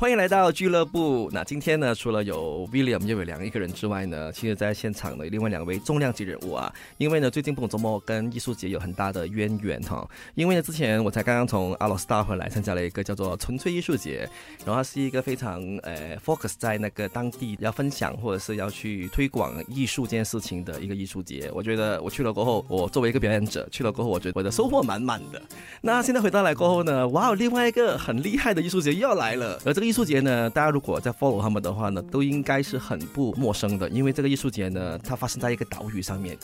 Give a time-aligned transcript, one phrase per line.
[0.00, 1.28] 欢迎来到俱乐部。
[1.32, 6.72] 那今天呢，除了有 William 叶伟良一个人之外呢，其实在现场的另外两位重量级人物啊。
[6.98, 10.08] 因为呢，最近不周末跟艺术节有很大的渊源哈。
[10.36, 14.18] 因为呢，之前我才刚刚从阿罗斯达回来，参加了一个叫做纯粹艺术节，
[14.64, 21.50] 然后它是一个非常呃 focus 在那个当地要分享或者是要去推广艺术这件事情的一个艺术节。
[21.52, 25.42] 我觉得我去了过后，我作为一个表演者去了过后，我觉得我的收获满满的。
[25.80, 29.87] 那现在回到来过后呢，哇，另外一个很厉害的艺术节又要来了，而这个。
[29.88, 36.36] 艺术节呢，大家如果在 follow 他们的话呢，都应该是很不陌生的，因为这个艺术节呢，它发生在一个岛屿上面。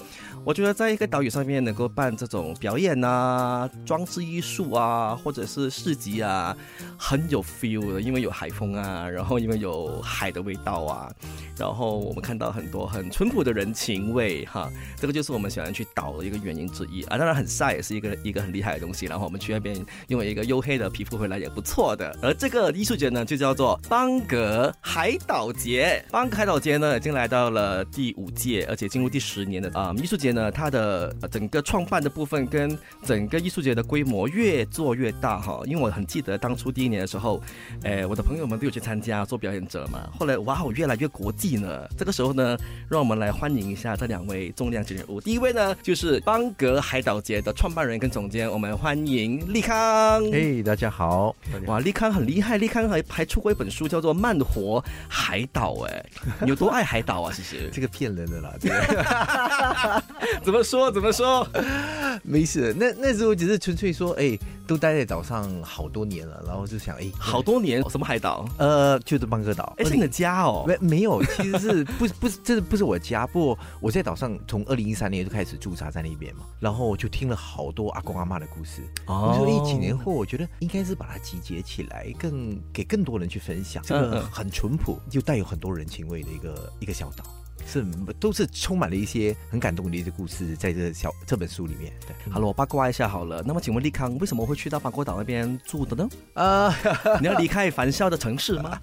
[0.46, 6.56] 我觉得在一个岛屿上面能够办这种表演啊、装置艺术啊，或者是市集啊，
[6.96, 11.12] 很有 feel 的，因为有海风啊，然后因为有海的味道啊，
[11.58, 17.18] 然后我们看到很多很淳朴的人情味哈，这个就是我们喜欢去岛的一个原因之一啊。
[17.18, 22.16] 当然很晒也是一个一个很厉害的东西，然后我们去那边用一个黝黑的皮肤回来也不错的。
[22.22, 35.60] 而这个艺术节呢，就就叫做邦格海岛节，邦格海岛节呢已经来到了第五届，而且进入第十年的啊艺术节呢，它的整个创办的部分跟整个艺术节的规模越做越大哈。
[35.66, 37.42] 因为我很记得当初第一年的时候，
[37.82, 40.08] 哎，我的朋友们都有去参加做表演者嘛。
[40.16, 41.88] 后来哇，越来越国际呢。
[41.98, 42.56] 这个时候呢，
[42.88, 45.20] 让我们来欢迎一下这两位重量级人物。
[45.20, 50.22] 第一位呢，就是邦格海岛节的创办人跟总监，我们欢迎立康。
[50.30, 51.34] 嘿，大家好。
[51.66, 53.23] 哇，立康很厉害，立康还还。
[53.24, 56.04] 出过一本书叫做《慢活海岛》，哎，
[56.42, 57.32] 你有多爱海岛啊？
[57.34, 60.02] 其实 这个骗人的啦，这个
[60.42, 61.46] 怎么说怎么说？
[62.22, 68.44] 没事，那那时候只是纯粹说，哎，都待在岛上好多年了，然后就想，哎，好多年什么海岛？
[68.58, 70.64] 呃，就是邦哥岛，哎，是你的家哦？
[70.66, 78.82] 没没有，其实是不不是，这不是我家，不过我在岛上从二零一三年就开始驻扎在那边嘛，然后我就听了好多阿公阿妈的故事。
[79.06, 83.82] 哦，所以几年后，我觉得应该是把它集结起来，更给更多人去分享。
[83.84, 87.24] 这个很淳朴又带有很多人情味的一个一个小岛。
[87.66, 87.84] 是，
[88.20, 91.92] 都是充满了一些很感动的一些故事，在这小这本书里面。
[92.06, 93.42] 对，好了，我八卦一下好了。
[93.46, 96.08] 那么，请问立康为什么会去到邦国岛那边住的呢？
[96.34, 96.74] 啊，
[97.20, 98.78] 你要离开繁嚣的城市吗？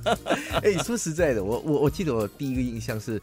[0.62, 3.20] 哎，说实在的，我我我记得我第一个印象是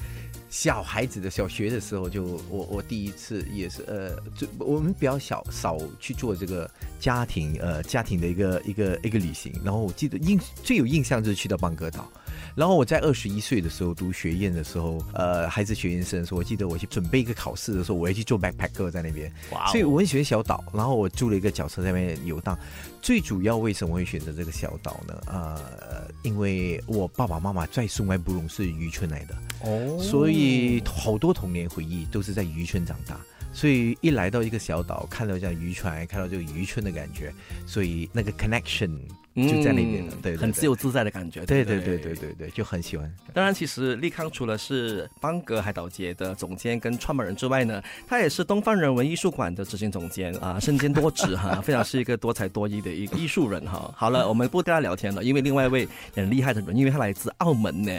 [0.49, 9.53] 小孩子的小学的时候，就我我第一次也是呃，就我们比较小少去做这个家庭呃家庭的一个一个一个旅行。
[9.63, 12.11] 然后我记得印最有印象就是去到邦哥岛。
[12.55, 19.29] 然后我在二十一岁的时候读学院的时候，呃，还是学院生的时候，我记得我去准备一个考试的时候，我要去做 backpacker 在那边，
[19.71, 20.63] 所以我很喜欢小岛。
[20.73, 22.57] 然后我租了一个脚车在那边游荡。
[23.01, 25.21] 最主要为什么会选择这个小岛呢？
[25.27, 33.19] 呃，因为我爸爸妈妈在松外布隆是渔村来的，哦，所以好多童年回忆都是在渔村长大。
[33.53, 37.33] 所以一来到一个小岛，看到这样渔船，看到这个渔村的感觉，
[37.67, 38.97] 所以那个 connection。
[39.35, 43.13] 就在那边，对，很自由自在的感觉，对对对对对对，就很喜欢。
[43.33, 53.93] 当然，其实利康除了是邦格海岛节的总监跟创办人之外呢，他也是东方人文艺术馆的执行总监啊，身兼多职哈， 非常是一个多才多艺的一个艺术人哈。
[53.97, 57.91] 好了，我们不跟他聊天了，因为另外一位很厉害的人，因为他来自澳门呢。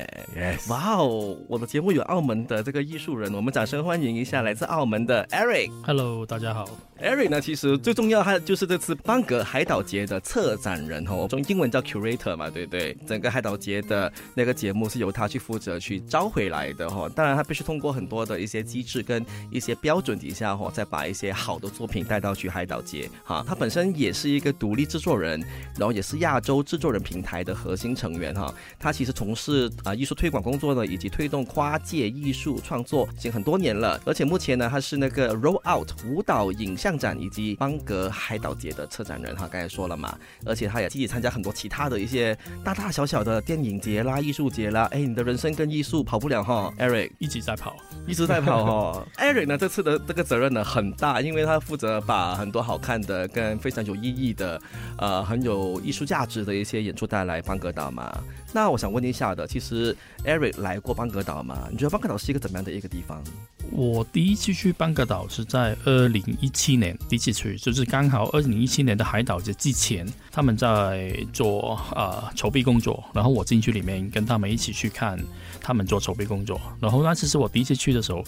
[0.69, 5.71] 哇哦，我的节目有澳门的这个艺术人，我们掌声欢迎一下来自澳门的 Eric。
[5.85, 6.67] Hello，大家好。
[6.99, 12.97] Eric 呢，其实最重要，他就是这次邦格海岛节的策展人中英文叫 curator 嘛，对不对？
[13.07, 17.09] 整个海岛节的那个节目是由他去负责去招回来的哈。
[17.15, 23.45] 当然，他必须通过很多的一些机制跟一些标准底下哈，再把一些好的作品带到去海岛节哈。
[23.47, 25.41] 他本身也是一个独立制作人，
[25.77, 28.53] 然后也是亚洲制作人平台的核心成员哈。
[28.79, 34.01] 他其实从事啊艺术推广工作呢，以及推动跨界艺术创作已经很多年了。
[34.05, 39.49] 而且目前呢，他是那个 Roll Out 舞蹈影像展以及邦格海岛节的策展人哈。
[39.51, 41.53] 刚才说了嘛，而且他也积极参加很多。
[41.57, 47.75] 其他的一些大大小小的电影节啦、艺术节啦，哎，你的人生跟艺术跑不了哈，Eric 一直在跑，
[48.07, 49.07] 一直在跑哈。
[49.17, 54.61] Eric 呢，这次的这个责任呢很大，因为他负责把很多好看的、跟非常有意义的、
[54.99, 58.23] 呃，很有艺术价值的一些演出带来邦格岛嘛。
[58.57, 59.95] 那我想问一下的，其实
[60.25, 61.69] Eric 来过邦格岛吗？
[61.71, 63.23] 你觉得邦格岛是一个怎么样的一个地方？
[63.71, 75.23] 我第一次去邦格岛是在二零一七年，第一次去就是刚好二零一七年的海岛节之前，他们在做呃筹备工作，然后我进去里面跟他们一起去看
[75.61, 78.25] 他们做筹备工作，然后那次是我第一次去的时候，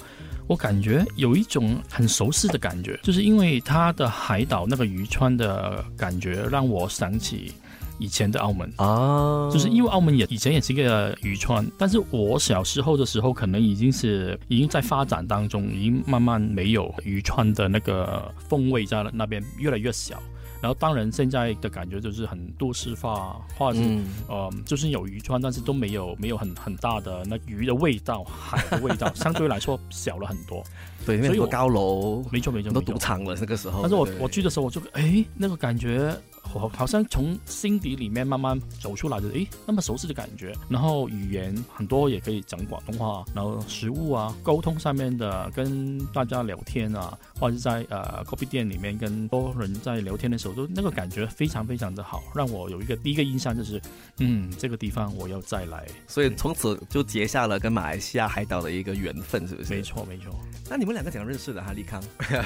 [0.46, 7.54] 我感觉有一种很熟悉的感觉，就是因为它的海岛那个渔村的感觉让我想起。
[7.98, 8.72] 以前的澳门。
[8.76, 20.20] 啊，就是因为澳门也以前也是一个渔村，但是我小时候的时候，可能已经是已经在发展当中，已经慢慢没有渔村的那个风味在那边越来越小。
[20.60, 30.60] 然后当然现在的感觉就是很都市化，或者是、嗯，呃，就是有渔村，但是都没有没有很很大的那鱼的味道，海的味道相对来说小了很多。
[31.06, 33.82] 对，所以我很多高楼，没错没错，很多没错赌场了，那个时候。
[33.82, 36.12] 但是我我去的时候，我就哎，那个感觉
[36.48, 40.54] 好好像从心底里面慢慢走出来的，哎，那么熟悉的感觉。
[40.68, 53.82] 然后语言很多也可以讲广东话，然后食物啊，沟通上面的跟大家聊天啊，或者是在呃 coffee 店里面跟多人在聊天的时候，都那个感觉非常非常的好，让我有一个第一个印象就是，
[54.20, 55.86] 嗯，这个地方我要再来。
[56.06, 59.74] 所以从此就结下了跟马来西亚海岛的一个缘分，是不是？
[59.74, 59.82] 没。
[59.88, 61.72] 错没错，那你们两个怎样认识的哈？
[61.72, 61.98] 利康，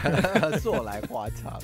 [0.62, 1.60] 说来话长，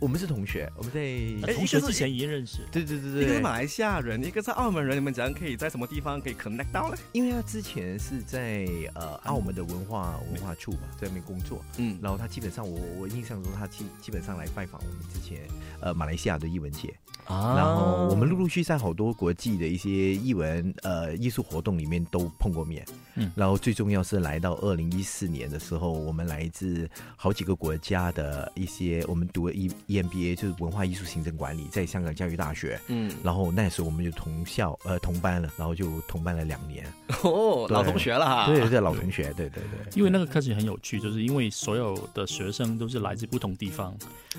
[0.00, 1.00] 我们是同学，我们在
[1.46, 2.58] 哎同学之前已经认识。
[2.70, 3.12] 对对对对。
[3.12, 6.96] 对，一个是马来西亚人，一个是澳门人，你们怎样可以在什么地方可以 connect 到呢？
[7.12, 15.40] 因为他之前是在呃澳门的文化文化处嘛，在那边工作，嗯，然后他基本上我我印象中他基基本上来拜访我们之前
[15.80, 16.94] 呃马来西亚的艺文节，
[17.28, 22.84] 啊然后我们陆陆续续在好多国际的一些艺文呃艺术活动里面都碰过面，
[23.14, 32.80] 嗯然后最重要是来到二零一四年的时候，我们来自好几个国家的一些我们读了 E EMBA 就是文化艺术行政管理，在香港教育大学。
[32.88, 36.84] 嗯，然后那时候我们就同校呃同班了，然后就同班了两年。
[37.22, 38.46] 哦，老同学了哈。
[38.46, 39.92] 对对对，老同学，对对对。
[39.94, 43.94] 因为那个课程很有趣，就是因为所有的学生都是来自不同地方，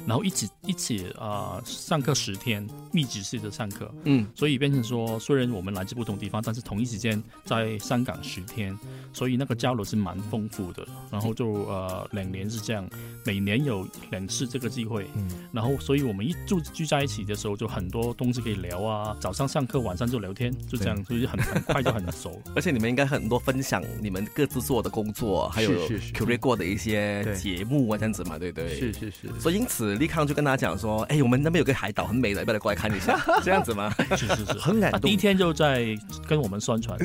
[0.07, 8.77] 然后一起一起啊、呃上课十天，密集式的上课，嗯，所以变成说，虽然我们来自不同地方，但是同一时间在香港十天，
[9.13, 10.85] 所以那个交流是蛮丰富的。
[11.11, 12.87] 然后就呃两年是这样，
[13.25, 22.41] 每年有两次这个机会，嗯，然后所以我们一住聚在一起的时候，就很多东西可以聊啊，早上上课，晚上就聊天，就这样，所以很很快就很熟。
[22.55, 28.79] 而且你们应该很多分享你们各自做的工作，还有是是是 curate 过的一些节目啊，这样子嘛，对不对？
[28.79, 28.93] 是。
[28.93, 29.39] 是是。
[29.39, 33.93] 所以因此，立康就跟大家讲说：“哎，我们那边有个海岛很美的，不要来过来看一下？” 这样子吗？
[34.11, 36.97] 是是是，很感动第一天就在跟我们宣传。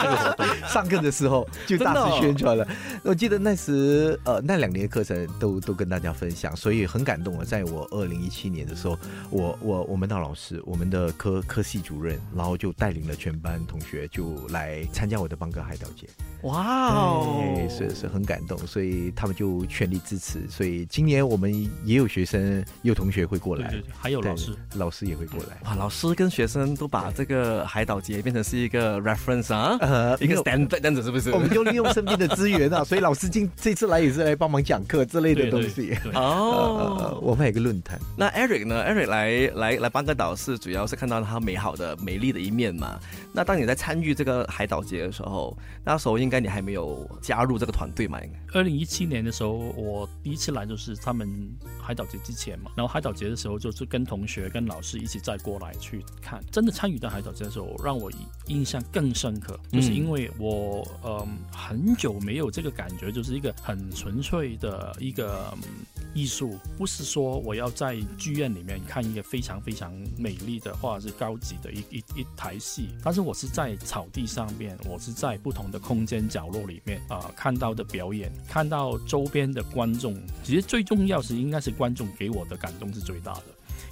[0.68, 2.66] 上课的时候就大肆宣传了。
[3.02, 7.44] 我记得那时呃那两年的课程都都跟大家分享，所以很感动啊。
[7.44, 8.98] 在我二零一七年的时候，
[9.30, 16.06] 我我我们的老师，我们的科科系主任，然后就带领了全班同学就来参加我的邦哥海岛节。
[16.42, 20.40] 哇哦，是是很感动，所以他们就全力支持。
[20.48, 21.52] 所以今年我们
[21.84, 25.58] 也有学生、也有同学会过来，对对对，还有老师，老师也会过来。
[25.64, 31.30] 哇，老师跟学生都把这个海岛节变成是一个 reference 啊，呃一个 standard 这样子是不是？
[31.32, 35.96] 我们就利用身边的资源啊，所以老师今这次来也是来帮忙讲课之类的东西。
[36.14, 42.98] 哦，我们还有个论坛，那 Eric 呢？Eric 来来来帮个岛是主要是看到他美好的、美丽的一面嘛。
[43.32, 48.20] 那当你在参与这个海岛节的时候，那时候应该你还没有加入这个团队嘛？
[48.22, 51.28] 应该二零一七年的时候，我第一次来就是他们
[51.82, 56.42] 海岛节之前嘛，然后海岛节的时候就是跟同学、跟老师一起再过来去看。
[56.52, 58.10] 真的参与到海岛节的时候，让我
[58.46, 65.52] 印象更深刻，就是因为我嗯很久没有这个感觉，就是一个很纯粹的一个。
[65.62, 65.68] 嗯
[66.14, 83.42] 艺术不是说我要在剧院里面看一个非常非常美丽的或者是高级的一一一台戏，但是我是在草地上面，我是在不同的空间角落里面啊、呃看到的表演，看到周边的观众，其实最重要是应该是观众给我的感动是最大的。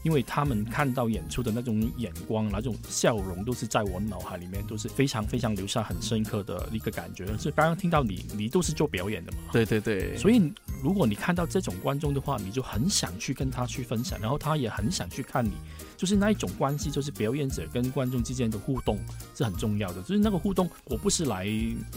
[0.04, 7.26] 因为他们看到演出的那种眼光、那种笑容，都是在我脑海里面都是非常非常留下很深刻的一个感觉。
[7.38, 9.38] 是刚刚听到你，你都是做表演的嘛？
[9.50, 15.52] 对对对，所以如果你看到这种观众的话，你就很想去跟他去分享，然后他也很想去看你，
[15.96, 18.99] 就是那一种关系，就是表演者跟观众之间的互动
[19.34, 20.02] 是很重要的。
[20.02, 21.49] 就是那个互动，我不是来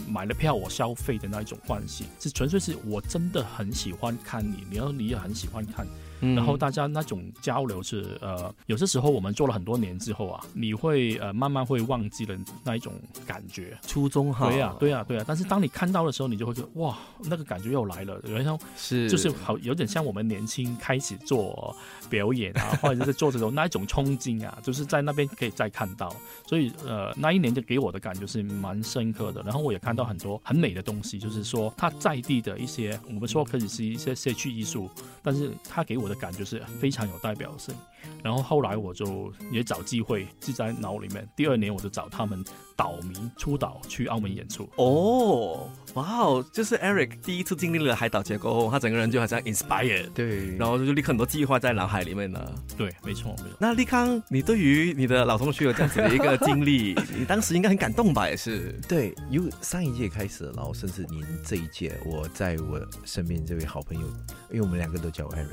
[0.08, 5.86] 买了票我消费的那一种关系，是纯粹是我真的很喜欢看你，然后你也很喜欢看。
[6.20, 12.92] 嗯然后大家那种交流是呃，有些时候我们做了很多年之后啊，你会呃慢慢会忘记了那一种
[13.26, 13.76] 感觉。
[13.82, 18.20] 初衷哈，对呀、对呀、对呀、但是当你看到的时候，你就会觉得哇，那个感觉又来了。
[18.26, 21.74] 然后是就是好有点像我们年轻开始做
[22.10, 26.14] 表演啊， 或者是做这种那一种冲劲啊，就是在那边可以再看到。
[26.46, 29.42] 所以呃，那一年就给我的感觉是蛮深刻的。
[29.42, 34.90] 然后我也看到很多很美的东西，就是说它在地的一些我们说可以是一些社区艺术，
[35.22, 37.74] 但是它给我的感觉是非常有代表性。
[38.22, 41.28] 然后后来我就也找机会记在脑里面。
[41.36, 42.42] 第二年我就找他们
[42.76, 44.68] 岛民出岛去澳门演出。
[44.76, 52.54] 哦，哇哦，就是 Eric 第一次经历了海岛节过后，他整个人就好像 inspired，对，然后就立刻很多计划在脑海里面了。
[52.76, 53.56] 对，没错，没错。
[53.58, 58.28] 那立康，你对于你的老同学有这样子的一个经历， 你当时应该很感动吧？
[58.28, 58.80] 也是。
[58.88, 64.06] 对，由上一届开始，然后甚至您这一届，我在我身边这位好朋友，
[64.50, 65.46] 因为我们两个都叫 Eric。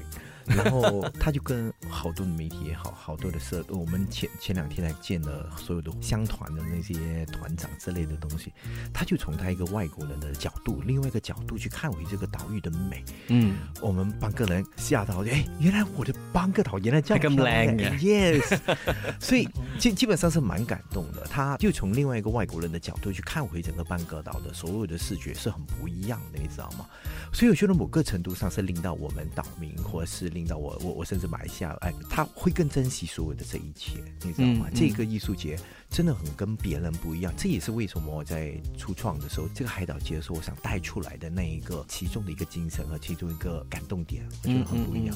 [0.46, 8.54] 然后他就跟好多的媒体也好，好多的社，我们前前两天还见了所有的乡团的那些团长之类的东西，
[8.94, 13.04] 他就从他一个外国人的角度，另外一个角度去看回这个岛屿的美。
[13.30, 18.60] 嗯，我们班个人吓到，哎，原来我的班个岛原来这样漂亮，yes，
[19.20, 19.50] 所以
[19.80, 21.26] 基基本上是蛮感动的。
[21.26, 26.86] 他就从另外一个外国人的角度去看回整个班个岛的所有的视觉是很不一样的，你知道吗？
[27.34, 30.35] 所以我觉得某个程度上是令到我们岛民或者是。
[30.36, 34.70] 领导我，我我甚至买下，哎，他会更珍惜所有的这一切，你知道吗？
[34.76, 35.58] 这个艺术节
[35.90, 45.16] 真的很跟别人不一样，这也是为什么我在初创的时候，这个海岛节的时候，我想带出来的那一个其中的一个精神和其中一个感动点，我觉得很不一样。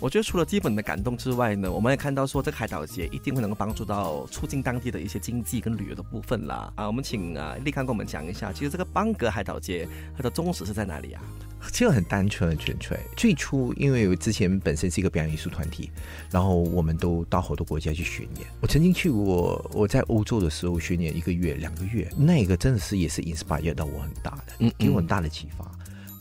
[0.00, 6.72] 我觉得除了基本的感动之外呢，我们也看到说这个海岛节一定会能够帮助到促进当地的一些经济跟旅游的部分啦。
[6.74, 11.22] 啊，我们请啊立康跟我们讲一下，其实这个邦格海岛节它的宗旨是在哪里啊？
[11.70, 12.98] 其实很单纯、很纯粹。
[13.14, 15.90] 最初，因为我之前本身是一个表演艺术团体，
[16.30, 18.46] 然后我们都到好多国家去巡演。
[18.62, 25.70] 我曾经去过，我在欧洲的时候巡演一个月、两个月，那个真的是也是 inspire 到我很大的，给我很大的启发。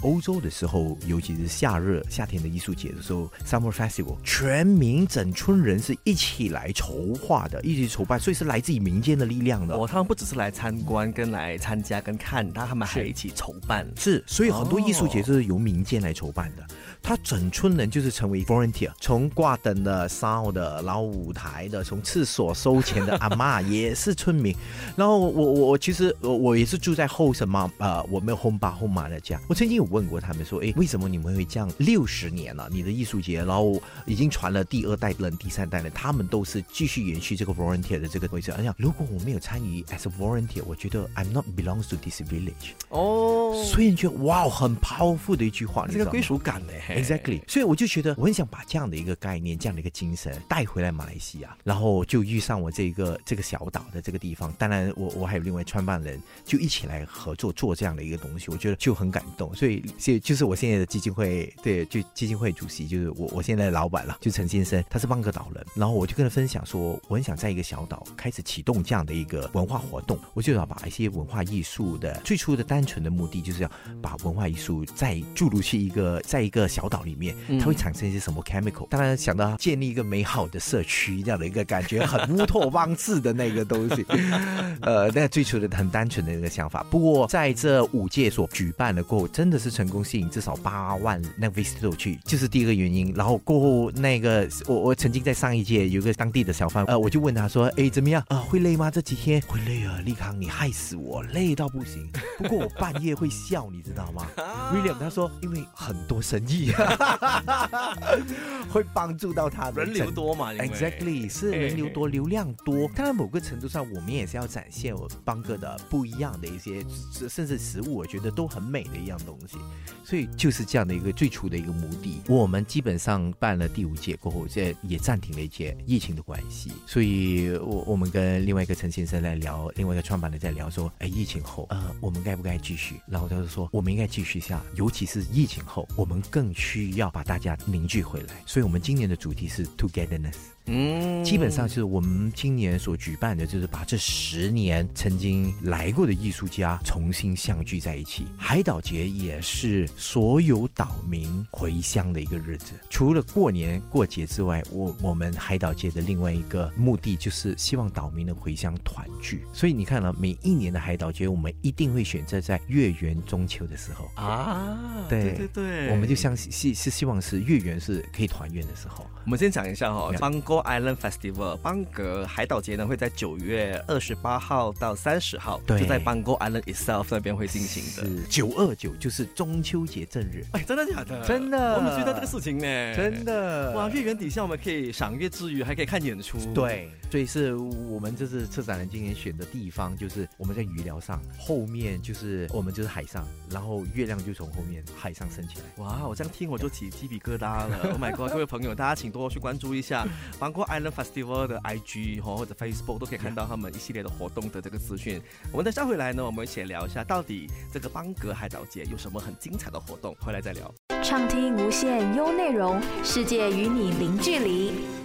[0.01, 9.75] 欧洲的时候，尤其是夏日夏天的艺术节的时候，Summer Festival，全民整村人是一起来筹划的，一起筹办，所以是来自于民间的力量的。
[9.75, 13.85] 哦，他们不只是来参观、跟来参加、跟看，但他们还一起筹办。
[13.97, 16.65] 是，所以很多艺术节都是由民间来筹办的。
[17.01, 24.55] 他整村人就是成为 volunteer，从挂灯的、烧的、然后舞台的，从厕所收钱的阿妈 也是村民。
[24.95, 29.39] 然后我我我其实我我也是住在后什么呃，我没有 home 爸 home 妈的家。
[29.47, 31.71] 我曾经有问过他们说，哎，为什么你们会这样？
[31.77, 38.53] 六十年了，你的艺术节，然后已经传了第二代人、第三代人，他们都是继续延续这个 volunteer 的这个规则。
[38.53, 42.73] 而且如果我没有参与 as a volunteer，我觉得 I'm not belongs to this village。
[42.89, 54.53] 哦，所以你觉得哇，很 powerful 的一句话，这个归属感呢？Exactly，所以我就觉得我很想把这样的一个概念、这样的一个精神带回来马来西亚，然后就遇上我这个这个小岛的这个地方。
[54.57, 59.53] 当然，我我还有另外创办人，就一起来合作做这样的一个东西，我觉得就很感动。
[59.55, 65.65] 所以，现就是我现在的基金会，对，就基金会主席就是我，我现在的老板了，就陈先生，他是邦格岛人。
[65.75, 77.09] 然后我就跟他分享说，我很想在一个小岛开始启动这样的一个文化活动，我就要把一些文化艺术的最初的单纯的目的，就是要把文化艺术再注入去一个在一个岛里。
[77.19, 78.87] 面它会产生一些什么 chemical？
[78.87, 84.05] 当然想到建立一个美好的社区这样的一个感觉，很乌托邦式的那个东西。
[84.79, 86.81] 呃，那最初的很单纯的一个想法。
[86.89, 93.13] 不过在这五届所举办的过后，真的是成功吸引至少八万那 visitor 去，就是第一个原因。
[93.13, 98.37] 然后过后那个我我曾经在上一届有个当地的小贩，呃，我就问他说：“哎，怎么样啊？
[98.37, 98.89] 会累吗？
[98.89, 102.09] 这几天会累啊，立康，你害死我，累到不行。
[102.37, 104.25] 不过我半夜会笑，你知道吗？
[104.73, 106.68] William 他说，因为很多生意。”
[108.69, 112.87] 会帮助到他人流多嘛？Exactly 是人流多，流量多。
[112.95, 116.85] 当然，某个程度上，我们也是要展现我邦哥的不一样的一些，
[117.29, 119.57] 甚至食物，我觉得都很美的一样东西。
[120.03, 122.21] 所以就是这样的一个最初的一个目的。
[122.27, 126.71] 我们基本上办了第五届过后，现在也暂停了一届，疫情的关系。
[126.85, 132.99] 所以我我们跟另外一个陈先生在聊，另外一个创办人在聊说，哎，疫情后，呃，我们该不该继续？
[133.07, 140.35] 然后他就说，我们应该继续下，尤其是疫情后，我们更需要把大家凝聚回来，所以我们今年的主题是 Togetherness。
[140.69, 148.27] 嗯，基本上是我们今年所举办的，就是把这十年曾经来过的艺术家重新相聚在一起。
[148.37, 152.73] 海岛节也是所有岛民回乡的一个日子。
[152.89, 159.43] 除了过年过节之外，我我们海岛节的另外一个目的就是希望岛民能回乡团聚。
[159.51, 164.77] 所以你看了每一年的海岛节，我们一定会选择在月圆中秋的时候啊。
[165.09, 169.05] 对对对，我们就相信是是希望是月圆是可以团圆的时候。
[169.25, 178.23] 我们先讲一下哈，邦哥 Island Festival 邦格海岛节呢会在九月二十八号到三十号，就在邦格 Island itself 那边会进行的。
[178.29, 181.25] 九二九就是中秋节正日，哎，真的假的？
[181.25, 183.71] 真的，我们知道这个事情呢，真的。
[183.71, 186.37] 哇，月圆底下我们可以赏月之余，还可以看演出。
[186.53, 186.89] 对。
[187.09, 195.83] 所以是我们这次策展人今年选的地方，就是我们在鱼寮上，后面就是我们就是海上，然后月亮就从后面海上升起来。
[195.83, 197.79] 哇，我这样听我就起鸡皮疙瘩了。
[197.89, 205.19] Oh my god，各位朋友，大家请多去关注一下，包括 Island Festival 的 IG 或者 Facebook 都可以看到他们一系列的活动的这个资讯。
[205.51, 210.71] 我们等下回来呢，我们一起聊一下到底这个邦格海岛节有什么很精彩的活动，回来再聊。
[211.01, 214.98] 畅听无限优内容，世界与你零距离。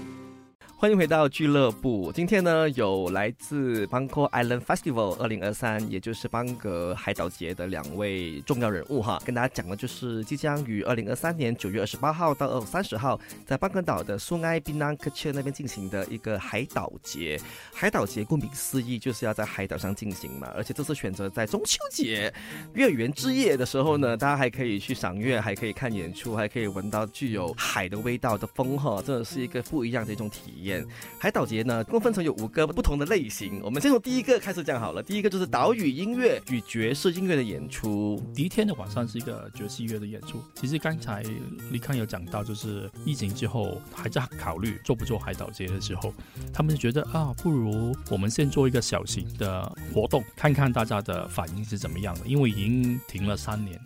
[0.76, 2.12] 欢迎回到俱乐部。
[2.12, 17.40] 今天呢，有来自 b a n g o Island Festival 二零二三，也就是邦格海岛节的两位重要人物哈，跟大家讲的就是即将于二零二三年九月二十八号到二三十号，在邦格岛的苏埃宾南克切那边进行的一个海岛节。
[17.72, 20.52] 海岛节顾名思义，就是要在海岛上进行嘛。
[20.54, 22.30] 而且这次选择在中秋节
[22.74, 30.73] 月圆之夜的时候呢，大家还可以去赏月，还可以看演出，还可以闻到具有海的味道的风哈，真的是一个不一样的一种体验。
[31.18, 33.60] 海岛节呢，共分成有五个不同的类型。
[33.62, 35.02] 我们先从第一个开始讲好了。
[35.02, 38.22] 第一个就是岛屿音乐与爵士音乐的演出。
[38.34, 40.42] 第一天的晚上是一个爵士乐的演出。
[40.54, 41.22] 其实刚才
[41.70, 46.14] 李康有讲到，就是疫情之后还在考虑做不做海岛节的时候，
[46.52, 52.20] 他们就觉得啊，不如我们先做一个小型的活动，看看大家的反应是怎么样的。
[52.26, 53.78] 因为已经停了三年。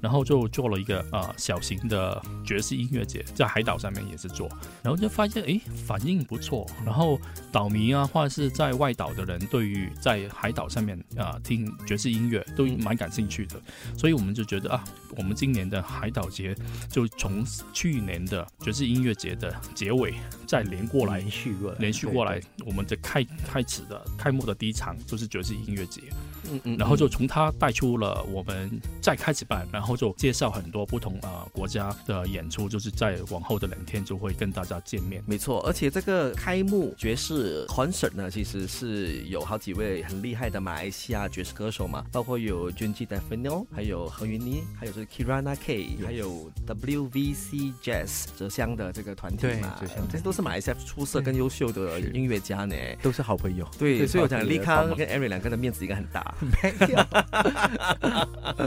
[0.00, 4.48] 然后就做了一个呃小型的爵士音乐节，在海岛上面也是做，
[4.82, 7.20] 然后就发现哎反应不错，然后
[7.52, 13.60] 岛民啊或者是在外岛的人对于在海岛上面啊听爵士音乐都蛮感兴趣的，
[13.96, 14.84] 所以我们就觉得啊，
[15.16, 16.54] 我们今年的海岛节
[16.88, 20.14] 就从去年的爵士音乐节的结尾
[20.46, 26.02] 再连过来，连续过来，连续过来，我们的开开始的开幕的第一场就是爵士音乐节。
[26.50, 28.70] 嗯嗯，然后就从他带出了我们
[29.00, 35.22] 再开始办，然后就介绍很多不同啊国家的演出，就是在往后的两天就会跟大家见面。
[35.26, 49.76] 没错，而且这个开幕爵士 concert 呢，其实是有好几位很厉害的马来西亚爵士歌手嘛，包括有 Junji d e f i n o 还有何云妮，还有就是 Kirana K，还有 WVC Jazz 泽乡的这个团体嘛，
[50.10, 53.66] 这些都是马来西亚出色跟优秀的音乐家呢，都是好朋友。
[53.78, 56.29] 对，所以我讲李康跟 Eric 两个人的面子应该很大。
[56.62, 56.98] 没有。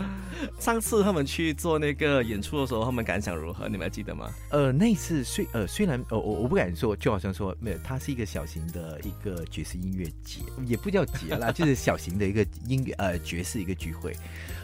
[0.60, 3.68] 上次他们去做那个演出的时候，他们感想如何？
[3.68, 4.30] 你们还记得吗？
[4.50, 14.14] 呃，那次虽呃虽然呃我我不敢说，就好像说没有，它是一个小型的一个爵士音乐节，也不叫节啦， 就是小型的一个音乐呃爵士一个聚会。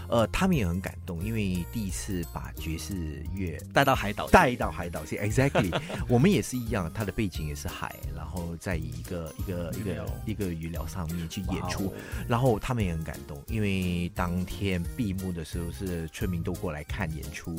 [0.10, 5.16] 呃，他们也很感动，因为第一次把爵士乐带到海岛，带到海岛去。
[5.18, 5.72] Exactly，
[6.08, 11.94] 我们也是一样，它的背景也是海，然后在一个一个一个一个鱼疗上面去演出，
[12.28, 17.56] 然后他们也很感动，因为当天闭幕的时候是村民都过来看演出，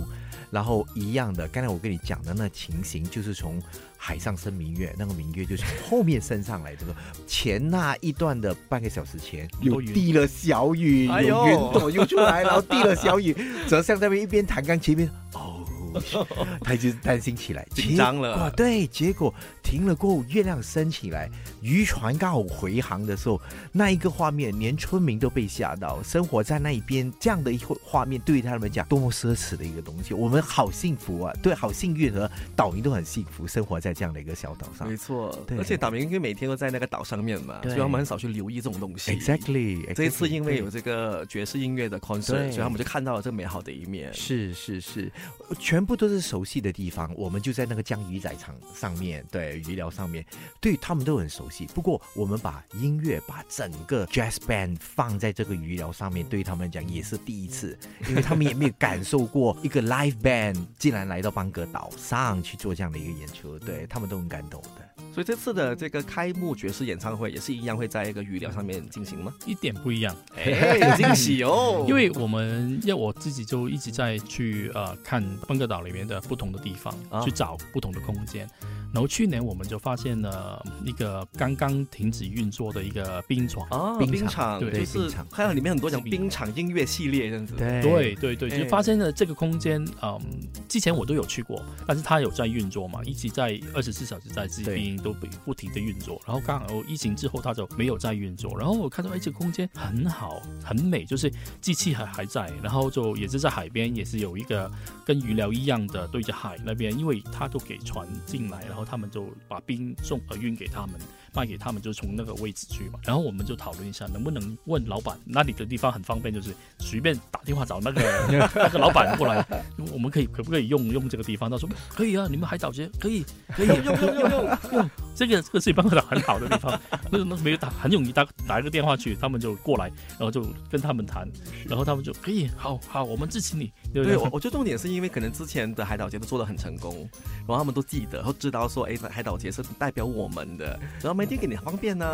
[0.51, 3.62] 然后一样的，刚才我跟你讲的那情形就是从。
[4.03, 13.37] 海上升明月，那个明月就是后面升上来，这个前那一段的半个小时前有滴了小雨，有云朵又出来，然后滴了小雨，
[13.69, 15.59] 泽向那边一边弹钢琴一边哦。
[16.62, 18.49] 他就担心起来，紧张了。
[18.53, 21.31] 对，结果停了过后，月亮升起来，
[21.62, 23.40] 渔船刚好回航的时候，
[23.73, 26.03] 那一个画面，连村民都被吓到。
[26.03, 30.14] 生活在那一边这样的一画面，对于他们讲，多么奢侈的一个东西。
[30.14, 34.88] 我们好幸福啊，对，好幸运和岛民都很幸福，生活在这样的一个小岛上。
[34.88, 39.12] 没错，对而且岛民因为每天都在那个岛上面嘛，所以他们很少去留意这种东西。
[39.12, 44.12] Exactly，这一次因为有这个爵士音乐的 concert，所以他们就看到了这美好的一面。
[44.14, 45.11] 是是是，
[45.59, 50.24] 全部都是熟悉的地方，我们就在那个江鱼仔场上面，对鱼疗上面，
[50.60, 51.66] 对他们都很熟悉。
[51.66, 64.89] 不过我们把音乐，把整个 jazz band 放在这个鱼疗上面，对他们讲也是第一次，因为他们也没有感受过一个 live band 竟然来到邦格岛上去做这样的一个演出，对他们都很感动的。
[65.12, 69.33] 所以这次的这个开幕爵士演唱会也是一样会在一个语料上面进行吗？
[69.44, 71.85] 一点不一样，哎，有惊喜哦！
[71.88, 76.94] 因为我们要我自己就一直在去呃看邦格岛里面的不同的地方，
[77.25, 78.49] 去找不同的空间。
[78.92, 88.14] 然后去年我们就发现了一个刚刚停止运作的一个冰床啊，冰场，对，就是还有里面很多讲冰场音乐系列这样子，对。
[88.16, 90.20] 对对，就发现了这个空间，嗯，
[90.68, 104.70] 之前我都有去过，但是它有在运作嘛，一直在二十四小时在这边都不不停的运作，然后刚好疫情之后它就没有再运作，然后我看到哎这个空间很好很美，就是机器还还在，然后就也是在海边，也是有一个
[105.07, 108.81] 跟鱼疗一样的对着海那边，因为它都给船进来，然后。
[108.90, 110.99] 他们就把冰送呃运给他们，
[111.33, 112.99] 卖给他们，就从那个位置去嘛。
[113.05, 118.01] 然后我们就讨论一下，能不能问老板那里的地方很方便，就是随便打电话找那个
[118.55, 119.45] 那个老板过来，
[119.93, 121.51] 我们可以可不可以用用这个地方？
[121.51, 124.90] 他说可以啊，你们海岛节可以可以用用用用用。
[125.14, 131.29] 这个这个是邦克岛很好的地方，那那没有打很容易打打一个电话去，他们就过来，然后就跟他们谈，
[131.66, 134.16] 然后他们就可以好好，我们支持你，对对，对？
[134.16, 137.09] 我我觉得重点是因为可能之前的海岛节都做的很成功，
[137.46, 142.12] 然后他们都记得，然后知道说，哎，海岛节是代表我们的，然后每天给你方便呢、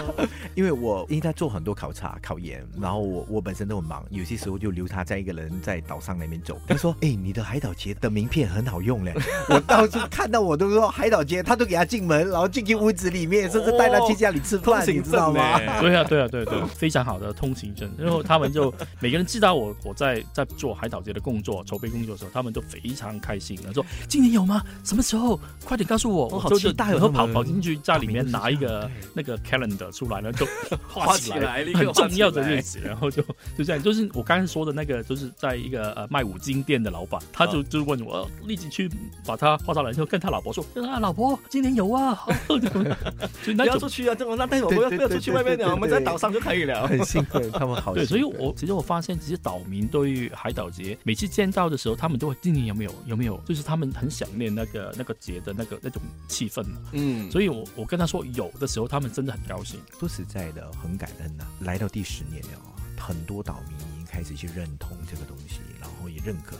[0.54, 6.60] 因为我因为他做很多考察考研，然后我我本身都很忙，有些时候就留他在一个人在岛上那边走。
[6.66, 9.14] 他说：“哎、你的海岛节的名片很好用嘞，
[9.48, 15.58] 我到处看到我都说海岛节，他都给他进门，然后进去屋子里面，甚至带他去家里吃饭，你知道吗？
[15.80, 17.90] 对啊，对啊，对对，非常好的通行证。
[17.96, 23.56] 然后他们就每个人知道我我在在做海岛节的工作、筹备工作的时候，他们都非常开心。
[23.62, 24.62] 然后说今年有吗？
[24.82, 25.40] 什么时候？
[25.64, 26.28] 快点告诉我！
[26.28, 30.44] 我好期待哦然后跑跑进去在里面拿一个那个 calendar 出来，然后就
[30.88, 33.22] 画 画起起来很画重要的日子，然后就
[33.56, 33.82] 就这样。
[33.82, 38.90] 就是我刚才说的那个，就是在一个呃卖五金店的老板，他就就问我，立即去
[39.24, 42.14] 把它画上来，就跟他老婆说：“啊，老婆，今年有啊。
[42.14, 44.14] 好”就就不要出去啊！
[44.14, 46.86] 这种那但是我们不要不要出去外面对对了，我们在岛上就可以了。
[46.86, 56.80] 很兴奋，他们好对，所以我其实我发现，其实岛民对于海岛节每次见到的时候，他们都会今年有没有有没有，就是他们很想念那个那个节的那个那种气氛嘛。
[56.92, 59.78] 嗯，所以我我跟他说有的时候，他们真的很高兴。
[60.00, 66.56] 说实在的，很感恩呐、来到第十年了啊，很多岛民已经开始去认同这个东西，然后也认可。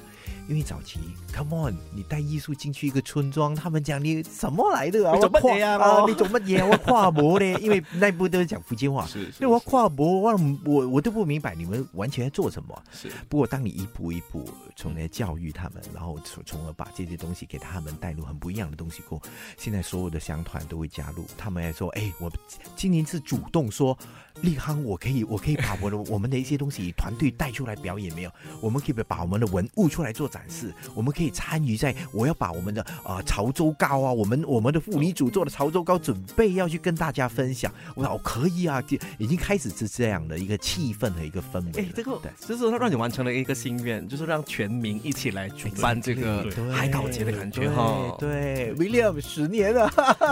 [0.47, 1.01] 因为早期
[1.33, 5.19] ，Come on，你带艺术进去一个村庄，他们讲你什么来的啊？
[5.19, 6.67] 我跨啊你做乜嘢啊？
[6.71, 7.47] 我跨博呢？
[7.61, 9.09] 因为那部都是讲福建话，
[9.41, 12.83] 以我跨博，我我我都不明白你们完全在做什么。
[12.93, 14.45] 是不过，当你一步一步
[14.77, 19.25] 从来教育他们，然后从从而把这些东西给他们带入很不一样的东西过后，
[19.57, 22.31] 现在所有的乡团都会加入，他们还说：“哎，我
[22.77, 23.97] 今年是主动说，
[24.41, 28.31] 立康，我可以，我可以把我的我们的一些东西团队带出来表演，没有？
[28.61, 37.73] 我们可以把我们的文物出来做展示，我们可以参与在，我要把我们的呃潮州糕啊，我们我们的妇女组做的潮州糕准备要去跟大家分享。
[37.95, 41.83] 我说哦，可以啊，就已经开始是这样的一个气氛和一个氛围。
[41.83, 42.31] 哎，这个对。
[42.47, 48.15] 就是让你完成了一个心愿，就是让全民一起来举办这个对海岛节的感觉哈。
[48.19, 49.89] 对对，William 十年了，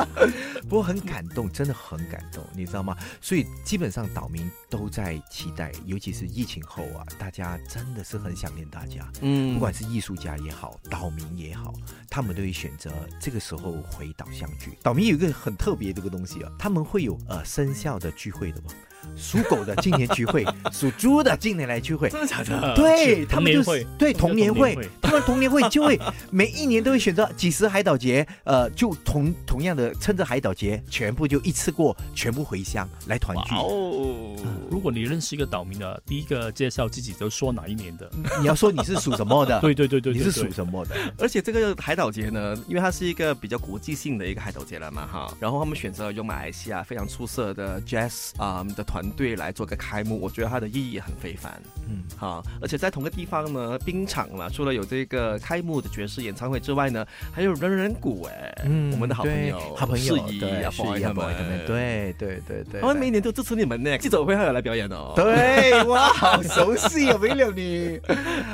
[0.68, 2.96] 不过很感动，真的很感动，你知道吗？
[3.20, 9.06] 所以基本上岛民都在期待，尤其是疫情后啊，大家真的是很想念大家。
[9.20, 11.74] 嗯不管是艺术家也好，岛民也好，
[12.08, 14.76] 他们都会选择这个时候回岛相聚。
[14.82, 18.70] 岛民有一个很特别的一个东西啊，他们会有呃生肖的聚会的嘛，
[19.16, 22.08] 属狗的今年聚会， 属猪的今年来聚会。
[22.10, 22.74] 真的假的？
[22.74, 23.62] 对他们就
[23.98, 25.98] 对童年会他们童年会就会
[26.30, 33.62] 每一年都会选择几十海岛节，呃，就同同样的趁着海岛节，全部就一次过，全部回乡来团聚哇。
[33.62, 34.36] 哦，
[34.70, 38.10] 如果你认识一个岛民的，第一个介绍自己就说哪一年的。
[38.40, 39.60] 你要说你是属什么的？
[39.62, 40.96] 对对对对，你是属什么的？
[41.18, 51.50] 而且这个海岛节呢，因为它是一个比较国际性的一个海岛节了嘛，哈，然后他们选择了用马来西亚非常出色的 jazz 啊、的团队来做个开幕，我觉得它的意义很非凡，
[51.88, 67.98] 嗯，好，而且在同个地方呢，冰场嘛，除了有这个开幕的爵士演唱会之外呢，还有人人鼓哎，嗯我们的好朋友好朋友适宜对啊适宜啊，boy 他们，对对对对，他们每年都支持你们呢，记者会还有来表演哦，对，哇， 好熟悉哦，没有你。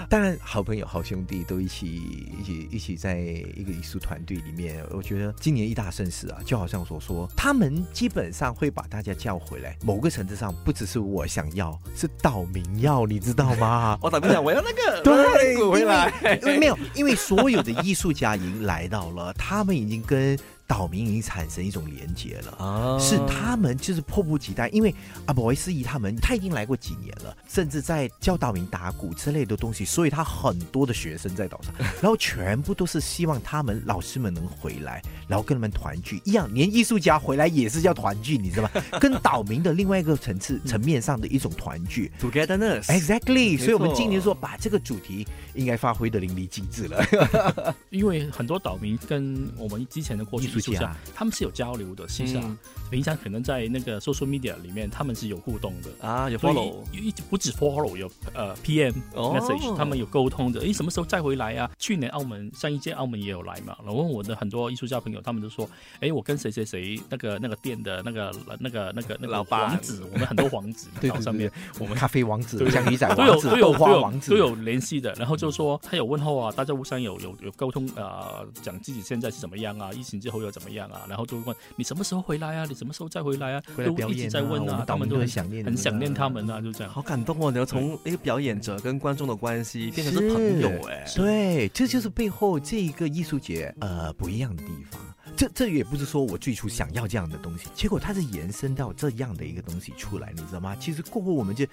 [0.08, 4.84] 当然，好朋友、好兄弟都一起、一起、一起在一个艺术团队里面。
[4.90, 9.76] 我觉得今年一大盛事啊，就好像所说，他们基本上会把大家叫回来。
[9.82, 13.98] 某个层次上，不只是我想要，是岛民要，你知道吗？
[14.02, 14.44] 我岛民想？
[14.44, 16.12] 我要那个对回来，
[16.42, 20.38] 因为没有，因为所有的艺术家已经来到了，他们已经跟
[20.68, 22.52] 岛民已经产生一种连结了。
[22.64, 24.94] 啊是他们就是迫不及待，因为
[25.26, 38.70] 阿伯维斯仪他们他已经来过几年了，甚至在教岛民打鼓之类的东西，所以他很多的学生在岛上， 然后全部都是希望他们老师们能回来，然后跟他们团聚一样，连艺术家回来也是叫团聚，你知道吗？
[39.00, 42.12] 跟岛民的另外一个层次 层面上的一种团聚。
[42.20, 47.74] togetherness，Exactly，所以我们今年说把这个主题应该发挥的淋漓尽致了。
[47.90, 52.58] 因为很多岛民跟我们之前的过去艺术家艺术家，他们是有交流的，线下、嗯
[52.90, 56.06] 平常可能在那个 social media 里面，他们是有互动的。
[56.06, 60.60] 啊，有 follow，有一不止 follow 有呃 PM 哦 message，、他们有沟通的。
[60.60, 61.70] 诶，什么时候再回来啊？
[61.78, 63.76] 去年澳门上一届澳门也有来嘛。
[63.84, 65.68] 然后我的很多艺术家朋友，他们都说，
[66.00, 86.92] 诶，我跟谁谁谁那个那个店的那个那个那个那个老板王子，我们很多王子 对岛上面，我们咖啡王子、对江鱼仔都有王子、都有豆花都有王子都有联系的，然后就说他有问候啊，大家互相有有有沟通呃，讲自己现在是怎么样啊，疫情之后又怎么样啊，然后就问你什么时候回来啊，你什么时候再回来啊，回来都一直表演啊在问啊，他们都很想念很想念啊他们啊，就这样。
[86.92, 87.50] 好感动哦！
[87.50, 95.00] 你要从一个表演者跟观众的关系变成是朋友哎，对，这就是背后这一个艺术节呃不一样的地方。
[95.38, 100.74] 这这也不是说我最初想要这样的东西，结果它是延伸到这样的一个东西出来，你知道吗？
[100.74, 101.64] 其实过后我们就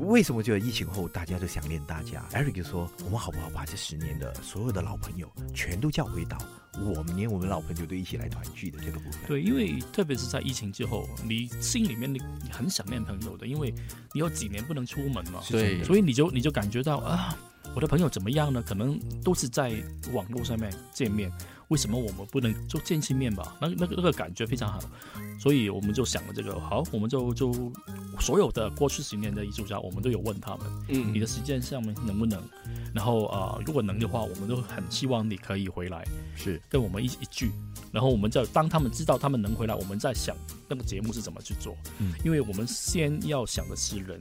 [0.00, 6.36] 为什么觉得疫情后大家都想念大家？Eric 就说，我们好不好把这十年的所有的老朋友全都叫回到
[6.80, 9.20] 我们连我们老朋友都一起来团聚的这个部分？
[9.28, 13.72] 对，因为特别是在疫情之后，你心里面你你很想念朋友的，因为
[14.12, 17.38] 你有几年不能出门嘛，对所以你就你就感觉到啊，
[17.76, 18.60] 我的朋友怎么样呢？
[18.66, 19.72] 可能都是在
[20.12, 21.30] 网络上面见面，
[21.72, 23.56] 为什么我们不能就见见面吧？
[23.58, 24.78] 那那个那个感觉非常好，
[25.40, 27.50] 所以我们就想了这个，好，我们就就
[28.20, 32.38] 所有的过去十年的艺术家，我们都有问他们，嗯你的时间上面能不能？
[32.94, 36.04] 然后呃，如果能的话，我们都很希望你可以回来，
[36.36, 37.50] 是跟我们一一聚。
[37.90, 40.36] 然后我们就当他们知道他们能回来，我们再想
[40.68, 41.74] 那个节目是怎么去做。
[42.00, 44.20] 嗯因为我们先要想的是人。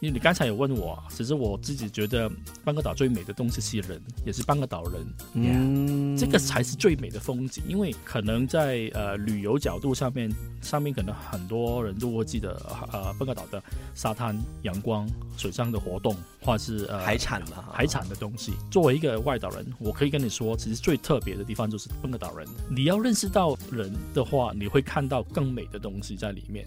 [0.00, 2.30] 因为你刚才有问我，其实我自己觉得
[2.64, 5.06] 半个岛最美的东西是人，也是半个岛人。
[5.34, 10.30] 嗯这个才是最美的风景，因为可能在呃旅游角度上面，
[10.60, 12.54] 上面可能很多人都会记得
[12.92, 13.62] 呃半个岛的
[13.94, 18.52] 沙滩、阳光、水上的活动，或是呃海产嘛，海产的东西。
[18.70, 22.46] 作为一个外岛人，我可以跟你说，其实最特别的地方就是半个岛人。
[22.68, 26.64] 你要认识到人的话，你会看到更美的东西在里面。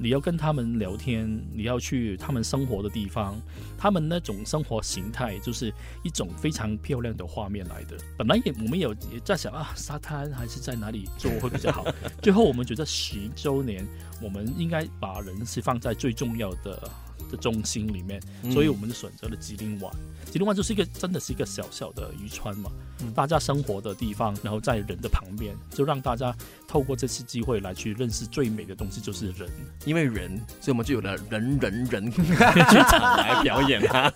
[0.00, 3.40] 你要跟他们聊天，你要去他们生活的地方，
[3.76, 7.96] 他们那种生活形态就是一种非常漂亮的画面来的。
[8.16, 11.84] 本来也我们有也在想啊，沙滩还是在哪里做会比较好。
[12.22, 13.86] 最后我们觉得十周年，
[14.22, 16.90] 我们应该把人是放在最重要的
[17.30, 18.20] 的中心里面，
[18.52, 19.92] 所以我们就选择了吉林湾。
[20.26, 22.70] 吉林湾就是一个真的是一个小小的渔村嘛，
[23.14, 26.34] 大家生活的地方，然后在人的旁边，就让大家
[26.66, 29.48] 透过这次机会来去认识最美的东西，就是人。
[29.84, 34.12] 因为人，所以我们就有了人人人剧场来表演啊，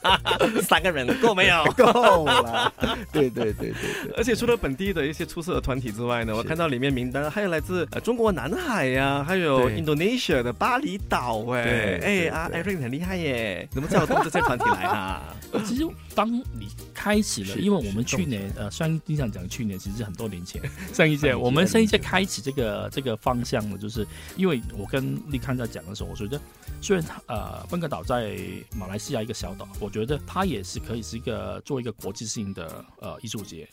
[0.63, 1.65] 三个人够没有？
[1.77, 2.73] 够了，
[3.13, 15.23] 对对对对对，而且除了本地的一些出色的团体之外呢，我看到里面名单还有来自呃中国南海呀、还有对 Indonesia 的巴厘岛，哎哎啊对，Eric 很厉害耶，怎么叫动这些团体来啊？
[15.65, 20.63] 其实当你开启了，因为我们去年呃，上一经常讲去年，其实是很多年前，
[20.95, 26.41] 上一届我们上一届开启这个这个方向呢，就是因为我跟立康在讲的时候，我觉得
[26.81, 28.39] 虽然呃奔个岛在
[28.75, 33.69] 马来西亚一个小岛，我觉得它也是可以是一个做一个国际性的呃艺术节，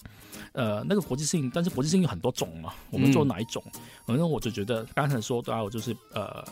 [0.52, 3.64] 呃那个国际性，但是国际性有很多种嘛，我们做哪一种？
[4.06, 6.46] 反正我就觉得刚才说到就是呃。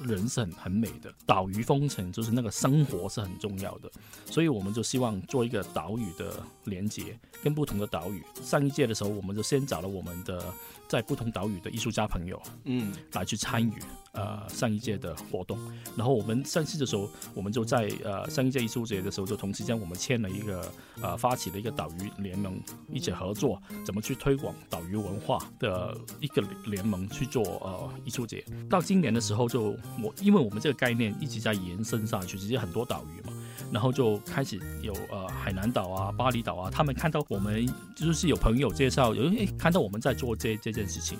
[0.00, 3.90] 人是很很美的，岛屿风情就是那个生活是很重要的，
[4.26, 8.22] 所以我们就希望做一个岛屿的连接，跟不同的岛屿。
[8.42, 10.44] 上一届的时候，我们就先找了我们的
[10.92, 13.72] 在不同岛屿的艺术家朋友嗯来去参与
[14.12, 15.58] 呃上一届的活动，
[15.96, 28.44] 然后我们上次的时候，我们就在呃上一届艺术节的时候，就同时间我们签了一个呃发起了一个岛屿联盟，一起合作怎么去推广岛屿文化的一个联盟去做呃艺术节。
[28.68, 33.32] 到今年的时候就，我因为我们这个概念一直在延伸下去，其实很多岛屿嘛。
[33.72, 41.18] 然后就开始有呃海南岛啊、巴厘岛啊，他们看到我们就是有朋友介绍，有诶看到我们在做这这件事情，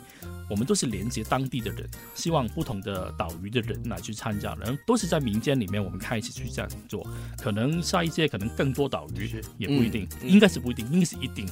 [0.51, 7.07] 我们都是连接当地的人，希望不同的岛屿的人来去参加，然后都是在民间里面我们开始去这样做。
[7.39, 11.47] 可能下一届可能更多岛屿也不一定，嗯应该是不一定，应该是一定，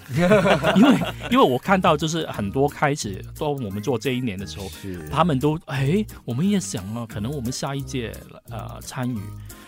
[0.76, 0.98] 因为
[1.30, 8.12] 因为我看到就是很多开始到我们做这一年的时候，是他们都哎，我们也想了，可能我们下一届
[8.50, 9.18] 呃参与。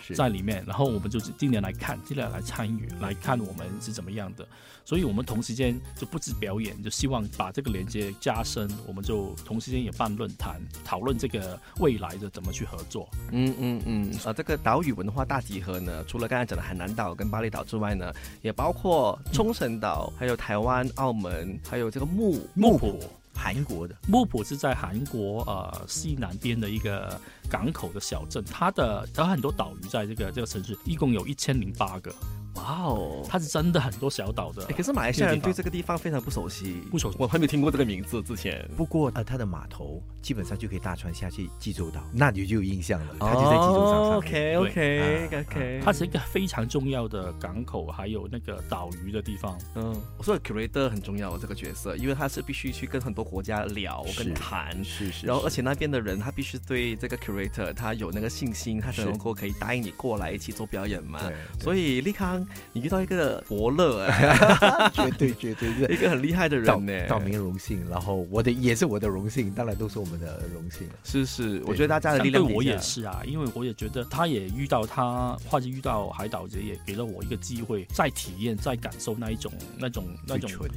[0.07, 4.45] 是在里面，然后我们就今年来看，尽量来参与，来看我们是怎么样的。
[4.85, 8.69] 所以我们同时间就不止表演，就希望把这个连接加深。
[8.85, 13.07] 我们就同时间也办论坛，讨论这个未来的怎么去合作。
[13.31, 22.99] 嗯嗯嗯，啊，这个岛屿文化大集合呢，除了刚才讲的海南岛跟巴厘岛之外呢，也包括冲绳岛，还有台湾、澳门，还有这个木木浦，
[23.33, 27.17] 韩国的，木浦是在韩国呃西南边的一个
[27.49, 32.13] 港口的小镇，它的它有很多岛屿在这个这个城市，一共有一千零八个，
[32.55, 33.25] 哇哦。
[33.27, 34.73] 它是真的很多小岛的诶。
[34.73, 38.67] 可是马来西亚人对这个地方非常不熟悉，不熟悉我还没听过这个名字之前。
[38.75, 44.57] 不过呃，它的码头基本上就可以大船下去济州岛，那你就有印象了，它就在济州岛上面。
[44.59, 49.57] OK OK 它是一个非常重要的港口，还有那个岛屿的地方。
[49.75, 61.19] 嗯，我说 curator 很重要这个角色，因为他是必须去跟很多国家聊跟谈，是是，然后而且那边的人他必须对这个 curator curator 他有那个信心，他能够可以答应你过来一起做表演嘛。
[61.59, 67.07] 所以利康，你遇到一个伯乐、 哎，绝对绝对是一个很厉害的人呢。
[67.07, 70.93] 道明荣幸，然后我的也是我的荣幸，当然都是我们的荣幸了。
[71.03, 80.69] 是是，我觉得大家的力量对我也是啊，因为我也觉得他也遇到他，或者遇到海岛节，也给了我一个机会，再体验、再感受那一种、那种、那种纯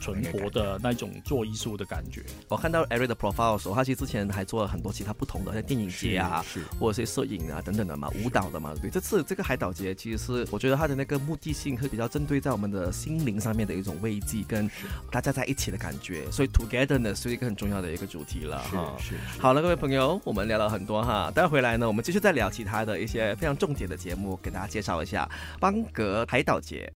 [0.00, 2.22] 纯的淳朴的那种做艺术的感觉。
[2.48, 8.90] 我看到 Eric 的 profile 的时候，他其实之前还做了很多其他不同的，像电影节啊，是或者是摄影啊等等的嘛，舞蹈的嘛，对。
[8.90, 14.70] 这次这个海岛节其实是我觉得它的那个目的性会比较针对在我们的心灵上面的一种慰藉跟
[15.10, 18.94] 大家在一起的感觉，所以 togetherness 是一个很重要的一个主题了哈。
[18.98, 25.28] 是是好了，各位朋友，我们聊了很多哈，待会回来呢，我们继续再聊其他的一些非常重点的节目，给大家介绍一下
[25.60, 26.90] 邦格海岛节。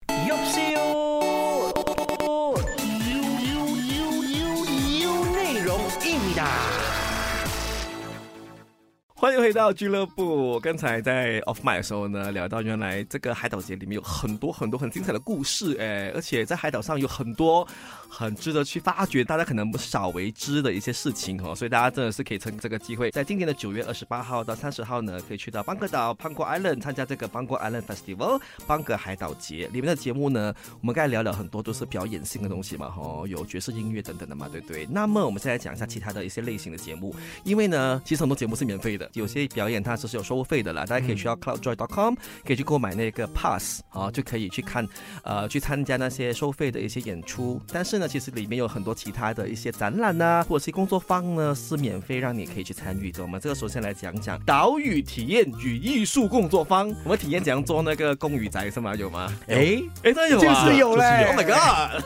[9.18, 10.61] 欢迎回到俱乐部。
[10.61, 17.66] 刚才在 off m i 的时候呢，聊到原来这个海岛节里面有很多很多很精彩的故事，哎，而且在海岛上有很多
[18.11, 21.55] 很值得去发掘，大家可能不少为之的一些事情哦。
[21.55, 30.55] 所以大家真的是可以趁这个机会，在今年的九月二十八号到三十号呢，可以去到邦格岛 p a n g o Island 参加这个邦格 Island Festival 邦格海岛节里面的节目呢。
[30.83, 34.87] 我们刚才聊了很多都是表演性的东西嘛，哈，有爵士音乐等等的嘛，对不对？
[34.90, 44.87] 那么我们现在讲一下其他的一些类型的节目，因为呢，其实很多节目是免费的，有些表演它是是有收费的啦，大家可以去到 cloudjoy.com，可以去购买那个 pass 啊，就可以去看，
[45.24, 47.61] 呃，去参加那些收费的一些演出。
[47.72, 53.22] 但是呢，其实里面有很多其他的一些展览呐、或者是工作坊呢，是免费让你可以去参与的。
[53.22, 58.94] 我们这个首先来讲讲岛屿体验与艺术工作坊，我们体验怎样做那个公寓宅是吗？
[58.94, 59.33] 有吗？
[59.48, 62.05] 哎，哎，那有啊，就是有嘞， Oh my god！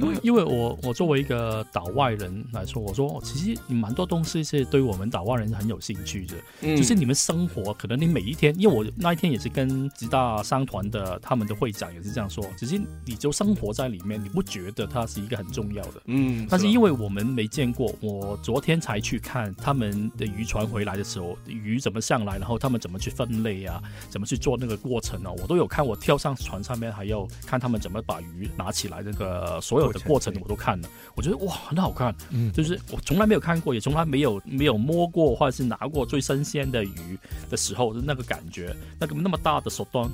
[0.00, 16.02] 因为因为我我作为一个岛外人来说，我说哦其实蛮多东西是对我们岛外人很有兴趣的，嗯就是你们生活，可能你每一天，因为我那一天也是跟吉大商团的他们的会长也是这样说，只是你就生活在里面，你不觉得它是一个很重要的。
[16.06, 25.84] 嗯但是因为为我们没见过，我昨天才去看他们的渔船回来的时候，鱼怎么上来，然后他们怎么去分类啊，怎么去做那个过程呢、我都有看。
[25.84, 30.88] 我跳上船上面，还要看他们怎么把鱼拿起来，那个所有的过程我都看了。
[31.14, 37.18] 我觉得哇，很好看，嗯就是我从来没有看过，也从来没有没有摸过或者是拿过最新鲜的鱼
[37.50, 40.08] 的时候的那个感觉，那个那么大的手端，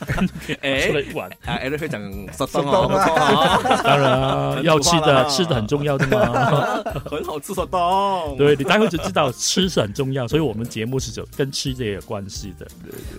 [0.62, 1.30] 哎出来一碗。
[1.44, 2.00] 啊，Eric 会讲
[2.32, 6.82] 手手动动啊啊，当然啊，要吃的吃的很重要的嘛。
[7.10, 8.36] 很好吃手动。
[8.36, 12.66] 对你待会就知道吃是很重要，所以我们节目是有跟吃这也有关系的。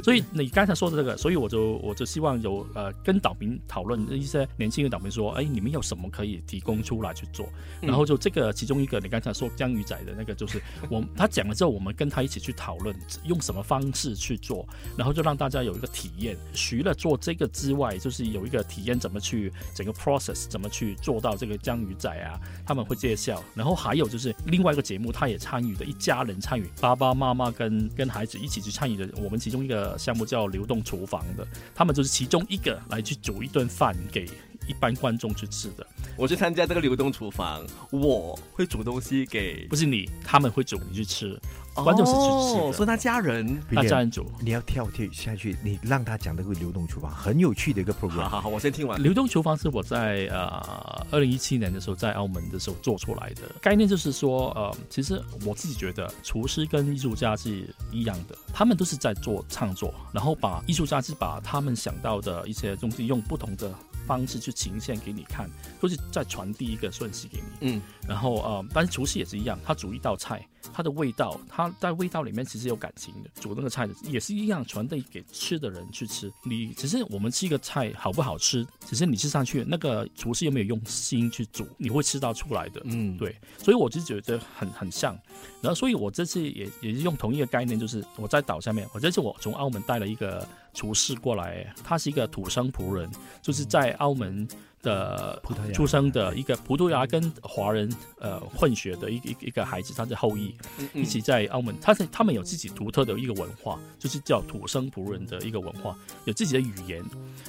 [0.03, 7.47] 所以你刚才说的这个，所以我就我就希望有呃跟岛民讨论一些年轻的岛民说，哎，你们有什么可以提供出来去做？
[7.81, 16.37] 然后就这个其中一个，你刚才说江鱼仔的那个，就是我他讲了之后，我们跟他一起去讨论用什么方式去做，然后就让大家有一个体验。
[16.53, 23.43] 除了做这个之外，就是有一个体验怎么去整个 process 怎么去做到这个江鱼仔啊，他们会介绍。
[23.55, 29.09] 然后还有就是另外一个节目，他也参与的，一家人参与，爸爸妈妈跟跟孩子一起去参与的。
[29.17, 34.27] 我们其中一个项目叫流动厨房的，他们就是其中一个来去煮一顿饭给
[34.67, 41.39] 一般观众去吃的，我去参加这个流动厨房，我会煮东西给不是你，他们会煮你去吃，
[41.73, 43.61] 观众是去吃的哦所以他家人。
[43.73, 44.29] 他家人煮。
[44.41, 48.27] 你要跳跳下去，你让他讲这个流动厨房，很有趣的一个 program。
[48.27, 49.01] 好 好，我先听完。
[49.01, 63.73] 流动厨房是我在呃二零一七年的时候在澳门的时候做出来的概念，就是说呃，其实我自己觉得厨师跟艺术家是一样的，他们都是在做创作，然后把艺术家是把他们想到的一些东西用不同的
[64.05, 67.47] 方式去呈现给你看，都是在传递一个讯息给你。
[67.61, 73.29] 嗯，然后呃，但是厨师也是一样，他煮一道菜，它的味道，它在味道里面其实有感情的。
[73.39, 76.31] 煮那个菜也是一样，传递给吃的人去吃。
[76.43, 82.81] 你只是我们吃一个菜好不好吃，只是你吃上去，那个厨师有没有用心去煮，你会吃到出来的。
[82.85, 85.17] 嗯，对，所以我就觉得很很像。
[85.61, 93.09] 然后，所以我这次也也是用同一个概念，就是我在岛下面，我这次我从澳门带了一个厨师过来，他是一个土生仆人，
[93.41, 94.47] 就是在澳门
[94.81, 100.55] 的葡萄牙出生的一个葡萄牙跟华人呃混血的一个一个孩子，他的后裔，
[100.93, 107.03] 一起在澳门，他是他们有自己独特的一个文化，就是叫土生葡人的一个文化，有自己的语言，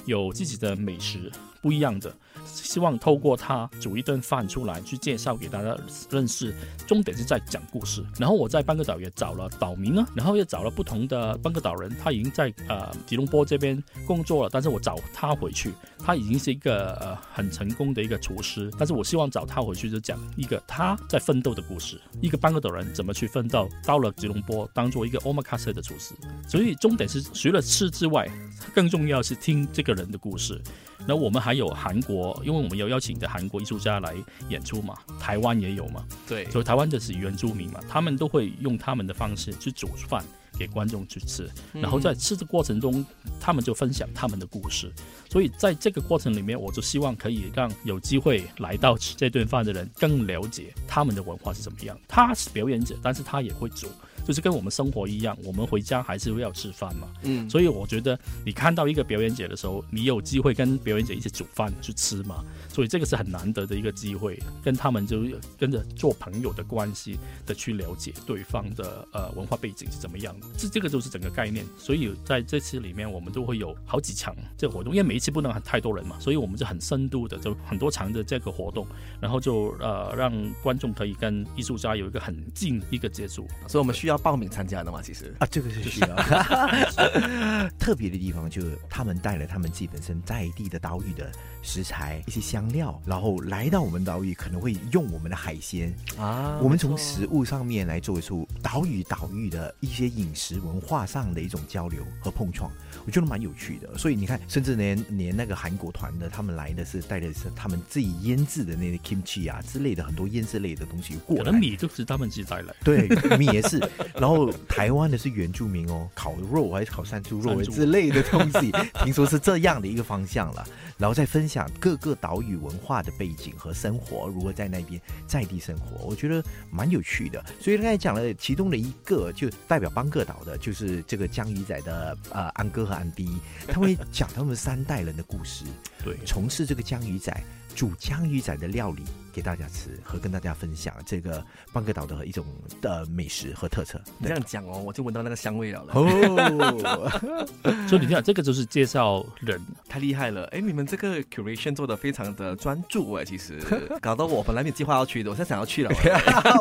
[0.05, 2.15] 有自己的美食，不一样的。
[2.45, 5.77] 希望透过他煮一顿饭出来，去介绍给大家
[6.09, 6.53] 认识。
[6.87, 8.03] 重点是在讲故事。
[8.17, 26.13] 然后我在半个岛也找了岛民啊，然后也找了不同的半个岛人，他已经在呃吉隆坡这边工作了，但是我找他回去，他已经是一个呃很成功的一个厨师，但是我希望找他回去就讲一个他在奋斗的故事，一个邦格岛人怎么去奋斗，到了吉隆坡当做一个 omakase 的厨师。
[26.47, 28.29] 所以重点是除了吃之外，
[28.73, 30.61] 更重要是听这个人的故事。
[31.07, 34.15] 那我们还有韩国，因为我们有邀请的韩国艺术家来
[34.49, 40.23] 演出嘛，台湾也有嘛，对，所以台湾的是原住民嘛，他们都会用他们的方式去煮饭
[40.57, 43.05] 给观众去吃，然后在吃的过程中，
[43.39, 44.91] 他们就分享他们的故事。
[45.29, 51.97] 所以在这个过程里面，我就希望可以让有机会来到吃这顿饭的人更了解他们的文化是怎么样。
[52.07, 53.87] 他是表演者，但是他也会煮。
[54.25, 57.07] 就是跟我们生活一样，我们回家还是要吃饭嘛。
[57.23, 62.43] 嗯，所以我觉得你看到一个表演者的时候，你有机会跟表演者一起煮饭去吃嘛。
[62.69, 65.21] 所以这个是很难得的一个机会，跟他们就
[65.59, 70.47] 跟着做朋友的关系的去了解对方的呃文化背景是怎么样的。
[70.57, 71.63] 这这个就是整个概念。
[71.77, 78.87] 所以在这次里面，我们都会有好几场这个活动，因为每一次不能太多人嘛，所以我们就很深度的，就很多场的这个活动，
[79.21, 83.47] 然后就呃让观众可以跟艺术家有一个很近一个接触。
[83.67, 86.15] 所以我们需要报名参加的嘛，其实啊，这个是需要。
[87.79, 102.71] 特别的地方就是他们带了他们自己本身在地的岛屿的食材、一些香料，然后来到我们岛屿，可能会用我们的海鲜啊我们从食物上面来做出岛屿岛屿的一些饮食文化上的一种交流和碰撞，
[103.05, 103.97] 我觉得蛮有趣的。
[103.97, 111.43] 所以你看，甚至连连那个韩国团的，他们来的是带的是他们自己腌制的那些 kimchi 啊之类的很多腌制类的东西过来。
[111.43, 112.73] 可能米就是他们自己带来。
[112.83, 113.07] 对，
[113.37, 113.79] 米也是。
[114.19, 118.71] 然后台湾的是原住民哦，烤肉还是烤山猪肉之类的东西，
[119.03, 120.65] 听说是这样的一个方向了。
[120.97, 127.43] 然后再分享各个岛屿文化的背景和生活，如何在那边在地生活，我觉得蛮有趣的。
[127.59, 132.17] 所以刚才讲了其中的一个，就代表邦个岛的，就是这个江鱼仔的。
[132.31, 133.37] 呃安哥和安迪，
[133.67, 135.63] 他会讲他们三代人的故事，
[136.03, 137.35] 对，从事这个江鱼仔
[137.75, 138.67] 煮江鱼仔的。
[138.73, 139.03] 料理
[139.33, 142.45] 给大家吃，和跟大家分享这个邦个岛的一种
[142.79, 143.99] 的美食和特色。
[144.19, 147.45] 你这样讲哦，我就闻到那个香味了了，哦，
[147.89, 149.59] 所以你看，这个就是介绍人。
[149.89, 150.45] 太厉害了！
[150.45, 153.59] 哎，你们这个 curation 做的非常的专注哎，其实
[154.01, 155.89] 搞得我本来没计划要去的，我现在想要去了。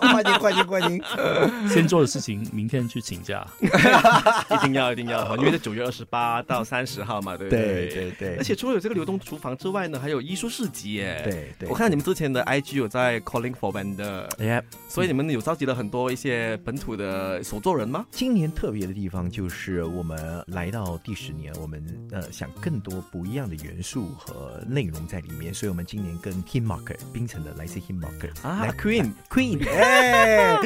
[0.01, 1.03] 欢迎欢迎欢迎！
[1.68, 3.47] 先做的事情，明天去请假。
[3.61, 11.20] 一定要一定要，因为在九月二十八到三十号嘛，对不对对对对，而且除了有这个流动厨房之外呢，还有艺术市集耶。
[11.25, 14.01] 对对，我看你们之前的 IG 有在 Calling for Band，
[14.39, 18.07] 哎，所以你们有召集了很多一些本土的手作人吗？
[18.11, 30.57] 今年特别的地方就是我们来到第十年，我们呃想更多不一样的元素和内容在里面，所以我们今年跟 Him Market 槟城的来自 Him Market 啊，Queen Queen，哎，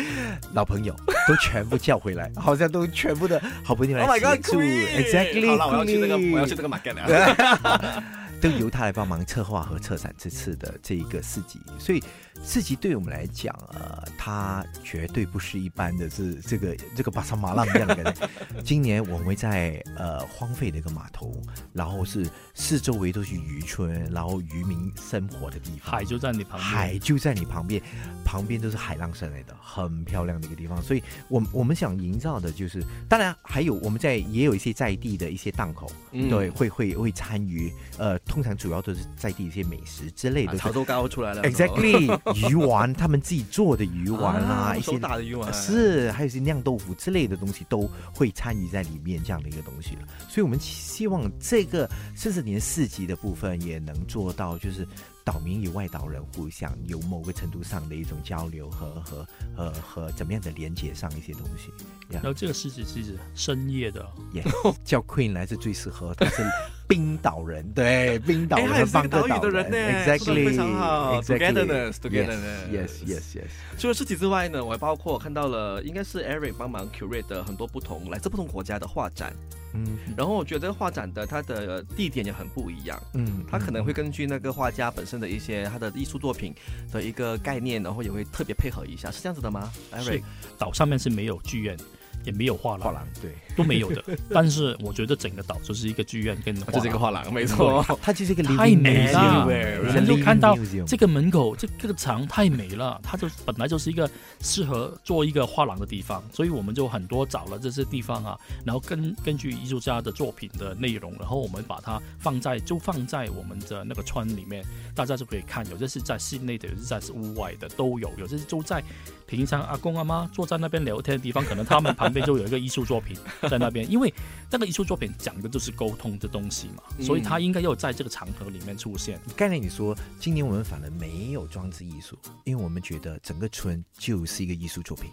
[0.52, 0.94] 老朋友
[1.26, 8.04] 都全部叫回来，好像都全部的好朋友 Oh 来协助 Queen！，Exactly，好了，我要去这个，我要去这个 market 了。
[8.50, 12.02] 都由他来帮忙策划和策展这次的这一个市集，所以
[12.46, 18.28] 市集对我们来讲，呃，它绝对不是一般的是这个这个巴沙马浪一样的感觉。
[18.64, 21.34] 今年我们会在呃荒废的一个码头，
[21.72, 22.24] 然后是
[22.54, 27.82] 四周围都是渔村，然后渔民生活的地方，海就在你旁边，海就在你旁边，
[28.24, 30.80] 旁边都是海浪声来的，很漂亮的一个地方。
[30.80, 40.52] 所以我们我们想营造的就是，当然还有我们在也有一些在地的一些档口，嗯对，会会会参与，呃，通常主要都是在地一些美食之类的。
[40.52, 42.06] 啊潮州糕出来了 Exactly，
[42.48, 50.02] 鱼丸，他们自己做的鱼丸啊，一些手打的鱼丸是，还有一些酿豆腐之类的东西都会参与在里面这样的一个东西了。
[50.28, 54.86] 所以我们希望这个四十年四级的部分也能做到，就是
[55.26, 61.72] 岛民与外岛人互相有某个程度上的一种交流和和和和怎么样的连接上一些东西。
[62.08, 64.44] 然后这个事情是深夜的，耶、
[64.84, 66.44] 叫 Queen 来是最适合，他是
[66.86, 79.34] 冰岛人，对，冰岛 哎，他也人，是个岛的人呢，exactly，非常好 Togetherness, togetherness yes yes yes，除了市集之外呢，我还包括看到了，应该是 Eric 帮忙 curate 的很多不同来自不同国家的画展。
[79.76, 86.54] 嗯然后我觉得这个画展的它的地点也很不一样，嗯，它可能会根据那个画家本身的一些他的艺术作品
[86.90, 90.22] 的一个概念，然后也会特别配合一下，是这样子的吗是？Eric，
[90.58, 91.76] 岛上面是没有剧院，
[92.24, 94.02] 也没有画廊，画廊对，都没有的。
[94.30, 97.84] 但是我觉得整个岛就是一个剧院跟就这是一个画廊，没错。
[98.02, 99.46] 它就是一个太美了
[99.82, 100.56] 人就看到
[100.86, 104.08] 这个门口这这个墙太美了，它就本来就是一个
[104.40, 114.64] 适合做一个画廊的地方，所以我们就很多找了这些地方啊，然后根根据艺术家的作品的内容，然后我们把它放在就放在我们的那个村里面，
[114.94, 118.82] 大家就可以看，有些是在室内的，有些是在屋外的都有，有些是就在
[119.26, 123.16] 平常阿公阿妈坐在那边聊天的地方，可能他们旁边边就有一个艺术作品
[123.48, 124.12] 在那边，因为
[124.50, 129.20] 那个艺术作品讲的就是沟通的东西嘛，所以它应该要在这个场合里面出现。
[129.36, 135.10] 刚才你说，今年我们反而没有装置艺术，因为我们觉得整个村就是一个艺术作品。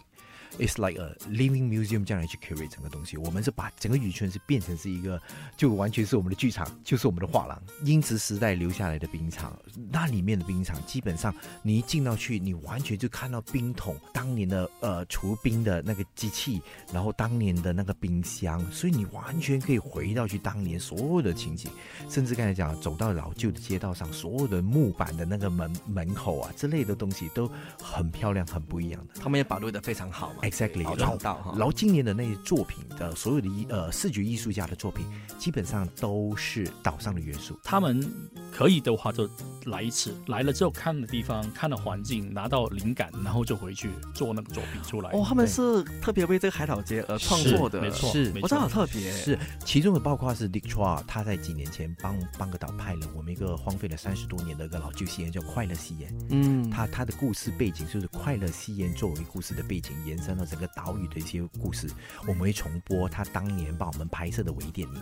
[0.59, 3.17] It's like a living museum 这样来去 curate 整个东西。
[3.17, 5.19] 我们是把整个渔村是变成是一个，
[5.57, 7.61] 就完全是我们的剧场，就是我们的画廊。
[7.83, 9.57] 英殖时代留下来的冰场，
[9.89, 11.33] 那里面的冰场基本上
[11.63, 16.61] 你一进到去，你完全就看到冰桶当年的呃除冰的那个机器，
[16.93, 21.71] 然后当年的那个冰箱，所以你完全可以回到去当年所有的情景，
[22.09, 27.49] 甚至刚才讲走到老旧的街道上，所有的木板的那个门门口啊之类的东西都
[27.81, 29.19] 很漂亮，很不一样的。
[29.19, 30.42] 他们也保留的非常好嘛。
[30.43, 35.05] Exactly，好然后到哈然后今年的那些作品的所有的艺呃视觉艺术家的作品，
[35.37, 37.57] 基本上都是岛上的元素。
[37.63, 38.05] 他们
[38.51, 39.29] 可以的话就
[39.65, 45.09] 来一次，来了之后看的地方，看了环境，拿到灵感，然后就回去做那个作品出来。
[45.11, 48.85] 哦，他们是特别为这个海岛节而创作的，没错，是没我知道好错。
[48.85, 56.11] 特别，是，其中的包括是 Dick Chua，他在几年前帮邦格岛派了我们一个荒废了三十多年的一个老旧戏院，叫《快乐戏院》。
[56.31, 61.89] 嗯，他他的故事背景就是快乐戏院作为故事的背景，延伸了整个岛屿的一些故事。
[62.21, 64.93] 我们会重播他当年帮我们拍摄的微电影。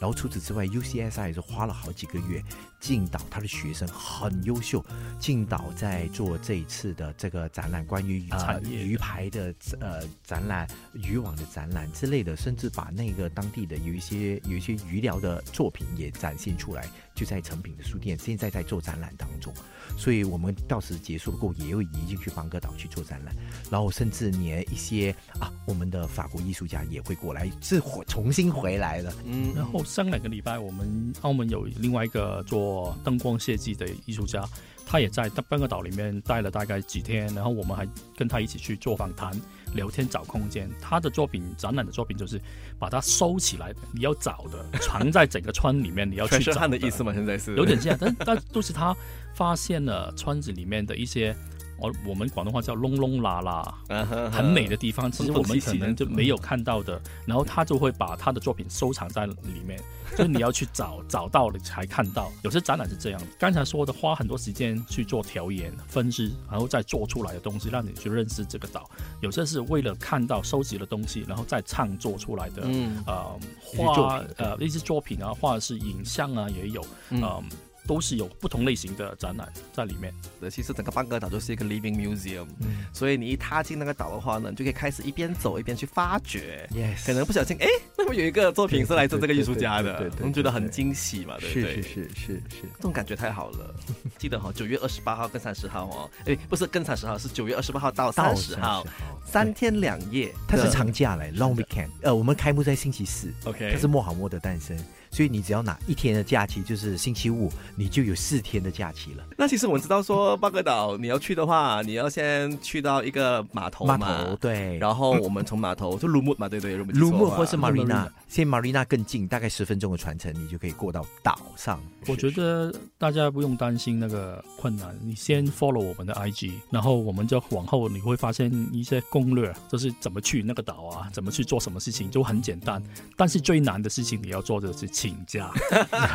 [0.00, 2.42] 然后除此之外，UCSI 也是花了好几个月，
[2.80, 4.84] 进岛他的学生很优秀，
[5.18, 19.52] 进岛在做这一次的这个展览，关于呃产业的鱼排的呃展览、渔网的展览之类的，甚至把那个当地的有一些有一些鱼疗的作品也展现出来，就在成品的书店，现在在做展览当中。
[19.96, 23.34] 所以我们到时结束了过后，也会移进去邦格岛去做展览，
[23.70, 29.12] 然后甚至连一些啊，我们的法国艺术家也会过来，是回重新回来了。
[29.24, 34.48] 嗯然后上两个礼拜，我们澳门有另外一个做灯光设计的艺术家，
[34.92, 39.32] 他也在半个岛里面待了大概几天，然后我们还跟他一起去做访谈、
[39.72, 40.70] 聊天、找空间。
[40.82, 42.38] 他的作品展览的作品就是
[42.78, 47.10] 把它收起来的，你要找的，藏在整个村里面，你要去找汉的意思吗？
[47.14, 47.56] 现在是。
[47.56, 48.94] 有点像，但但都是他
[49.32, 51.34] 发现了村子里面的一些，
[51.78, 56.42] 我我们广东话叫窿窿罅罅，嗯哼很美的地方，其实我们可能就没有嗯。
[56.42, 59.80] 看到的，然后他就会把他的作品收藏在里面，
[60.16, 62.30] 就是你要去找找到了才看到。
[62.42, 68.88] 有些展览是这样，刚才说的花很多时间去做调研、分支，然后再做出来的东西，让你去认识这个岛。
[69.20, 73.38] 有些是为了看到收集的东西，然后再创作出来的，嗯呃，
[73.76, 77.44] 画呃一些作品啊，或者是影像啊也有，嗯嗯。
[77.86, 80.12] 都是有不同类型的展览在里面。
[80.40, 86.68] 的，其实整个半个岛就是一个 living museum，、嗯所以你一踏进那个岛的话呢，你就可以开始一边走一边去发掘。
[86.72, 87.66] ，yes，可能不小心，哎，
[87.96, 91.76] 那么有一个作品是来自这个艺术家的对对对对对，对我们觉得很惊喜嘛，对不对？
[91.76, 93.74] 是是是是是，这种感觉太好了。
[94.18, 98.86] 记得哈、九月二十八号跟三十号哦，哎，不是跟三十号，是九月二十八号到三十号，
[99.24, 100.32] 三天两夜。
[100.46, 101.88] 它是长假来，long weekend。
[102.02, 104.76] 呃，我们开幕在星期四，OK，它是莫好莫的诞生，
[105.12, 109.22] 所以你只要拿一天的假期，就是星期五，你就有四天的假期了。
[109.36, 121.78] 那其实我们知道说，巴格岛你要去的话，你要先去到一个码头码，头对，然后我们从码头就鲁木嘛，对对，鲁木卢木或是 Marina，现在 Marina 更近，大概十分钟的船程，你就可以过到岛上。
[122.08, 132.82] 我觉得大家不用担心那个困难，你先 follow 我们的 IG，然后我们就往后你会发现一些攻略，就是怎么去那个岛啊，怎么去做什么事情，就很简单。
[133.18, 135.52] 但是最难的事情你要做的是请假，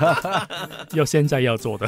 [0.94, 1.88] 要现在要做的。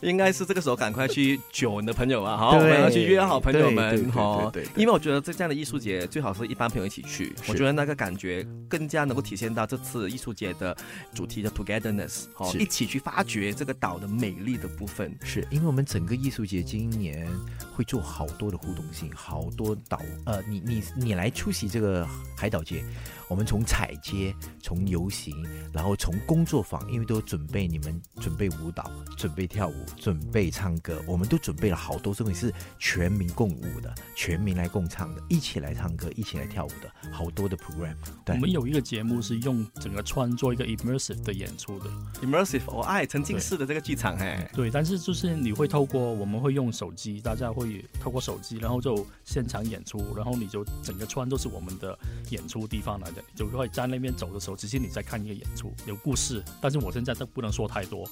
[0.00, 10.76] 应该是这个时候赶快去揪你的朋友啊， 好，我们要去约好朋友们对对对，对因为我觉得这这样的艺术节最好是一般朋友一起去，我觉得那个感觉更加能够体现到这次艺术节的
[11.14, 15.14] 主题的 togetherness，好，是一起去发掘这个岛的美丽的部分。
[15.22, 17.28] 是因为我们整个艺术节今年
[17.74, 22.82] 会做好多的互动性，好多岛呃，你你你来出席这个海岛节，
[23.28, 25.34] 我们从踩街，从游行，
[25.72, 37.94] 然后从工作坊，因为都准备你们准备舞蹈，准备跳舞，准备唱歌，我们都准备了好多东西是全民共舞的，全民来共唱的，一起来唱歌，一起来跳舞的，好多的 program。
[38.24, 41.90] 对我们有一个节目是用整个川做一个 immersive 的演出的
[42.22, 51.98] ，immersive，我爱沉浸式的这个剧场，哎，对，但是就是你会透过我们会用手机，大家会透过手机，然后就现场演出，然后你就整个村都是我们的
[52.30, 56.42] 演出地方来的，就会在那边走的时候，只是你在看一个演出，有故事。
[56.60, 58.08] 但是我现在都不能说太多，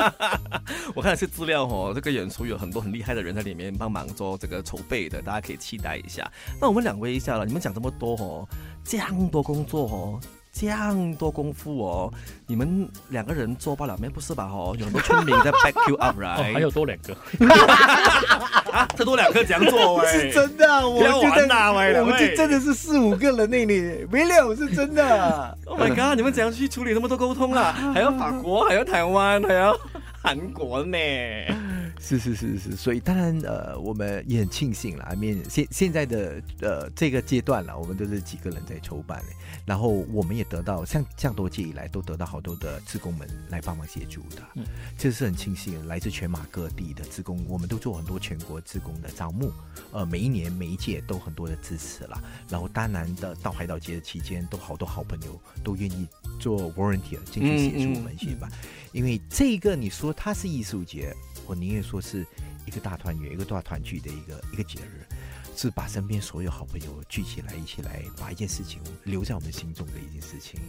[0.94, 6.30] 我看了些资料哦，这个演出有很多很厉害的人在里面帮忙做这个筹备的，大家可以期待一下。
[6.60, 8.48] 那我们两位一下了，你们讲这么多哦，
[8.84, 10.20] 这样多工作哦。
[10.58, 12.12] 这样多功夫哦，
[12.46, 14.08] 你们两个人做不了没？
[14.08, 14.44] 不是吧？
[14.50, 16.18] 哦，有很多村民在 back you up？
[16.20, 17.14] 还有多两个，
[18.72, 25.56] 啊，这多两个怎样做是真的，我不要觉得玩呐喂我们喂这真的是四五个人那里，没有是真的。
[25.66, 26.16] Oh my god！
[26.16, 27.72] 你们怎样去处理那么多沟通啊？
[27.94, 29.78] 还有法国，还有台湾，还有
[30.20, 30.98] 韩国呢？
[32.00, 35.04] 是是是是，所以当然呃，我们也很庆幸了。
[35.04, 39.22] I mean，现现在的呃这个阶段了，我们都是几个人在筹办，
[39.66, 44.64] 然后我们也得到像这样多届以来都得到好多的职工们来帮忙协助的，嗯
[44.96, 45.84] 这是很庆幸的。
[45.86, 49.52] 来自全马各地的职工，我们都做很多全国职工的招募，
[49.92, 52.22] 呃，每一年每一届都很多的支持啦。
[52.48, 56.06] 然后当然的到海岛节的期间，都好多好朋友都愿意
[56.38, 58.48] 做 volunteer 进去协助我们去吧。
[58.92, 61.14] 因为这个你说它是艺术节，
[61.48, 62.26] 我宁愿说是
[62.66, 65.06] 一个大团圆、一个大团聚的一个一个节日，
[65.58, 70.60] 是把身边所有好朋友聚起来，一起来把一件事情留在我们心中的一件事情。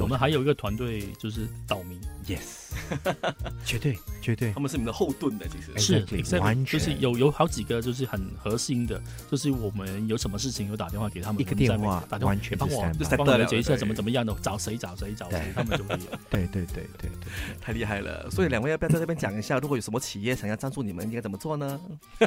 [0.00, 2.72] 我们还有一个团队就是岛民，Yes，
[3.64, 6.24] 绝对绝对他们是你们的后盾的，其实。
[6.24, 8.98] 是完就是有有好几个就是很核心的，
[9.30, 16.18] 就是我们有什么事情有打电话给他们，一个电话打电话完全是帮我就帮我解一下怎么怎么样的，找谁找谁找谁，他们就会有。
[16.30, 17.32] 对对对对对。
[17.60, 18.30] 太厉害了！
[18.30, 21.80] 所以两位要不要在这边讲一下，如果有什么企业想要赞助你们，应该怎么做呢？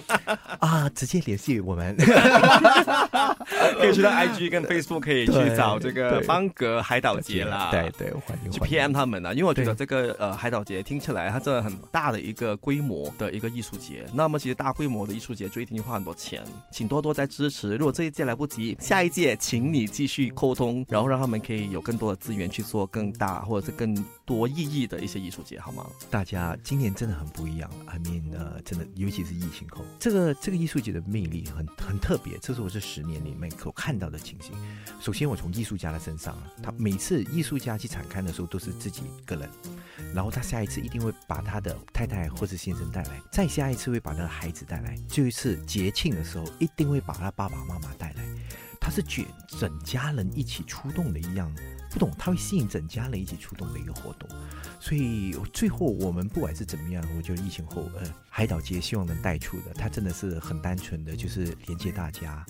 [0.60, 1.95] 啊，直接联系我们。
[3.80, 7.70] 可以去到 IG 跟 Facebook 可以去找这个对邦格海岛节啦。
[7.72, 14.06] 对对，欢迎去 PM 他们啊，因为我觉得这个呃海岛节听起来它真的很大的一个规模的一个艺术节。
[14.14, 16.42] 那么其实大规模的艺术节就一定要花很多钱，
[16.72, 17.76] 请多多再支持。
[17.76, 25.86] 如果这一届来不及，下一届请你继续沟通，然后让他们可以有更多的资源去做更大或者是更多意义的一些艺术节，好吗？
[26.10, 27.76] 大家今年真的很不一样了。
[27.94, 34.54] I mean，呃，真的，尤其是疫情后，这个这个艺术节的魅力很很特别，这是我这十年里面所看到的情形。
[35.00, 39.50] 首先，我从艺术家的身上啊，他每次艺术家去产刊的时候都是自己一个人，
[40.14, 48.26] 然后他下一次一定会把他的太太或者先生带来，再下一次会把他的孩子带来，最后一次节庆的时候一定会把他爸爸妈妈带来。
[48.80, 51.52] 他是卷整家人一起出动的一样，
[51.90, 54.30] 不懂他会吸引整家人一起出动的一个活动。
[54.80, 58.04] 所以最后我们不管是怎么样，我觉得疫情后，呃，
[58.38, 62.46] 海岛节希望能带出的，它真的是很单纯的，就是连接大家，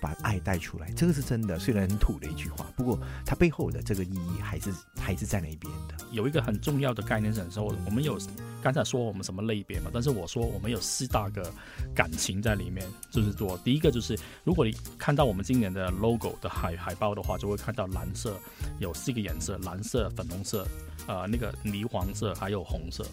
[0.00, 1.56] 把爱带出来，这个是真的。
[1.60, 5.94] 虽然很土的一句话，不过它背后的这个意义还是还是在那边的。
[6.10, 8.18] 有一个很重要的概念是说，我们有
[8.60, 11.48] 刚才说我们什么类别嘛，但是我说我们有四大个
[11.94, 18.36] 感情在里面，就是说第一个就是如果你看到我们今年的 logo 的海海报的话，就会看到蓝色
[18.80, 20.66] 有四个颜色，蓝色、粉红色、
[21.06, 23.06] 呃那个泥黄色还有红色，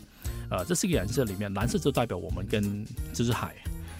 [0.49, 3.55] 呃这四个颜色里面，蓝色就代表我们跟就是海。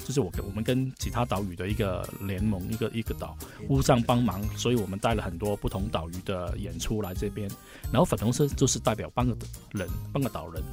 [0.05, 3.35] 就是我跟我们跟其他岛屿的一个联盟，一个一个岛
[3.67, 7.49] 互相帮忙，所以我们带了很多不同岛屿的演出来这边。
[7.91, 9.35] 然后粉红色就是代表半个
[9.71, 10.63] 人，半个岛人。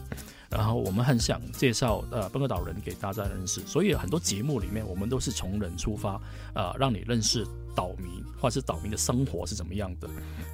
[0.50, 6.20] 然后我们很想介绍呃半个岛人给大家认识，所以很多节目里面我们都是从人出发，
[6.54, 7.42] 呃，让你认识
[7.74, 10.06] 岛民或者是岛民的生活是怎么样的。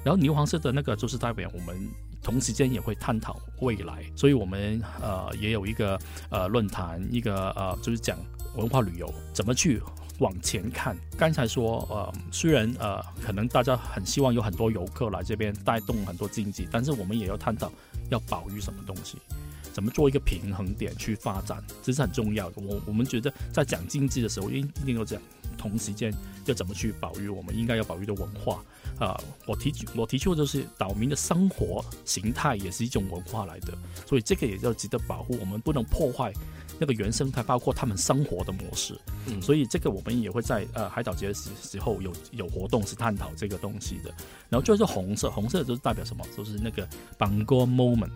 [0.05, 1.85] 然后牛黄色的那个就是代表我们
[2.23, 5.99] 同时间也会探讨未来，所以我们呃也有一个
[6.29, 8.17] 呃论坛，一个呃就是讲
[8.59, 9.81] 文化旅游怎么去
[10.19, 10.95] 往前看。
[11.17, 17.71] 刚才说，呃，虽然呃，可能大家很希望有很多游客来这边带动很多经济，但是我们也要探讨
[18.09, 19.17] 要保育什么东西，
[19.71, 22.61] 怎么做一个平衡点去发展，这是很重要的。
[22.61, 25.21] 我我们觉得在讲经济的时候，一一定要讲
[25.57, 26.13] 同时间
[26.45, 28.61] 要怎么去保育我们应该要保育的文化。
[28.99, 33.73] 啊、我提我提出的就是岛民的生活形态也是一种文化来的，
[34.05, 36.33] 所以这个也要值得保护，我们不能破坏
[36.79, 38.99] 那个原生态，包括他们生活的模式。
[39.27, 44.11] 嗯所以这个我们也会在呃海岛节的时时候有有活动是探讨这个东西的。
[44.49, 46.25] 然后就是红色，红色就是代表什么？
[46.35, 48.09] 就是那个 Bangor moment。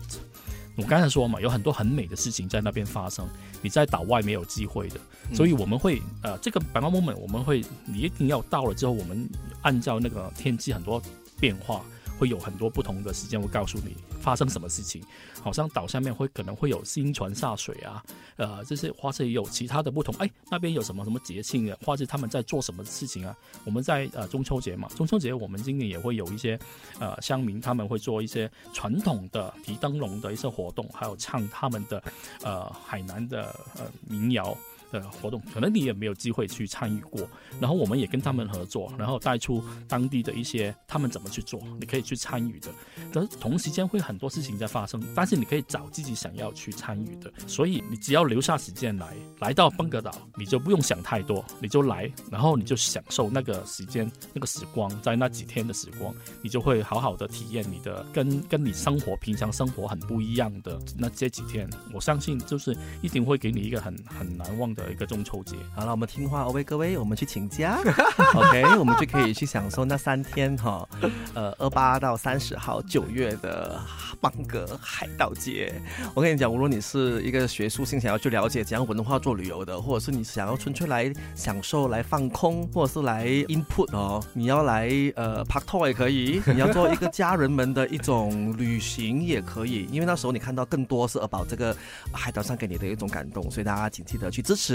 [0.76, 3.28] 我刚才说嘛，有很多很美的事情在那边发生，
[3.62, 4.98] 你在岛外没有机会的，
[5.32, 9.28] 所以我们会呃这个 Bangor moment 我们会你一定要到了之后，我们
[9.62, 11.00] 按照那个天气很多
[11.38, 11.84] 变化。
[12.18, 15.02] 会有很多不同的时间会告诉你发生什么事情，
[15.42, 18.02] 好像岛下面会可能会有新船下水啊，
[18.36, 23.36] 呃，这些或者也有其他的不同，哎，那边有什么什么节庆啊，或者他们在做什么事情啊？
[23.64, 26.58] 我们在呃中秋节嘛，中秋节我们今年也会有一些
[26.98, 32.02] 呃乡民他们会做一些传统的提灯笼的一些活动，还有唱他们的
[32.42, 34.56] 呃海南的呃民谣。
[35.00, 37.28] 的活动，可能你也没有机会去参与过。
[37.60, 42.68] 然后我们也跟他们合作，然后带出当地的一些他们怎么去做，你可以去参与的。
[43.12, 47.32] 但同时间会很多事情在发生，但是你可以找自己想要去参与的。
[47.46, 61.68] 所以你只要留下时间来，来到邦格岛，你就不用想太多，你就来，然后你就享受那个时间、那个时光，在那几天的时光，你就会好好的体验你的跟跟你生活平常生活很不一样的那这几天。
[61.92, 65.56] 我相信就是一定会给你一个很很难忘的一个中秋节。
[65.74, 67.78] 好了，我们听话，OK，各位，我们去请假，
[68.34, 70.88] OK，我们就可以去享受那三天哈，
[71.34, 73.80] 呃，二八到三十号九月的
[74.20, 75.74] 邦格海盗节。
[76.14, 91.76] 我跟你讲，无论你是一个学术性想要去了解怎样文化做旅游的，或者是你想要纯粹来享受、来放空，或者是来 input 哦，你要来呃 park tour 也可以， 你要做一个家人们的一种旅行也可以，因为那时候你看到更多是宝这个
[92.12, 94.73] 海岛上给你的一种感动，所以大家请记得去支持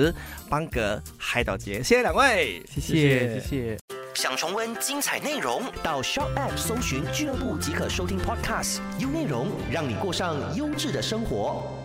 [0.49, 1.83] 邦格海岛节。
[1.83, 3.77] 谢谢两位，谢谢谢谢。
[4.13, 11.78] 想重温精彩内容，到 Shop App 搜寻俱乐部即可收听 Podcast，优内容让你过上优质的生活。